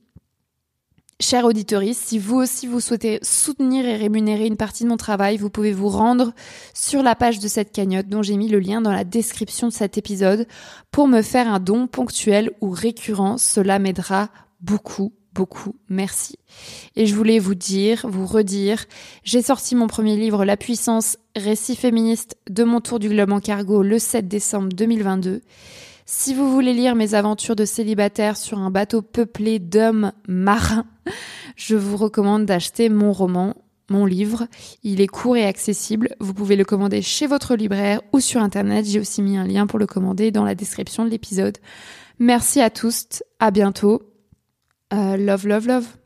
[1.20, 5.36] Chère auditeurice, si vous aussi vous souhaitez soutenir et rémunérer une partie de mon travail,
[5.36, 6.32] vous pouvez vous rendre
[6.72, 9.72] sur la page de cette cagnotte dont j'ai mis le lien dans la description de
[9.72, 10.46] cet épisode
[10.90, 13.36] pour me faire un don ponctuel ou récurrent.
[13.36, 14.30] Cela m'aidera
[14.62, 15.74] beaucoup, beaucoup.
[15.90, 16.38] Merci.
[16.96, 18.86] Et je voulais vous dire, vous redire,
[19.22, 23.40] j'ai sorti mon premier livre La puissance, récit féministe de mon tour du globe en
[23.40, 25.42] cargo le 7 décembre 2022.
[26.12, 30.84] Si vous voulez lire mes aventures de célibataire sur un bateau peuplé d'hommes marins,
[31.54, 33.54] je vous recommande d'acheter mon roman,
[33.88, 34.48] mon livre.
[34.82, 36.16] Il est court et accessible.
[36.18, 38.86] Vous pouvez le commander chez votre libraire ou sur internet.
[38.86, 41.58] J'ai aussi mis un lien pour le commander dans la description de l'épisode.
[42.18, 43.22] Merci à tous.
[43.38, 44.02] À bientôt.
[44.92, 45.99] Euh, love, love, love.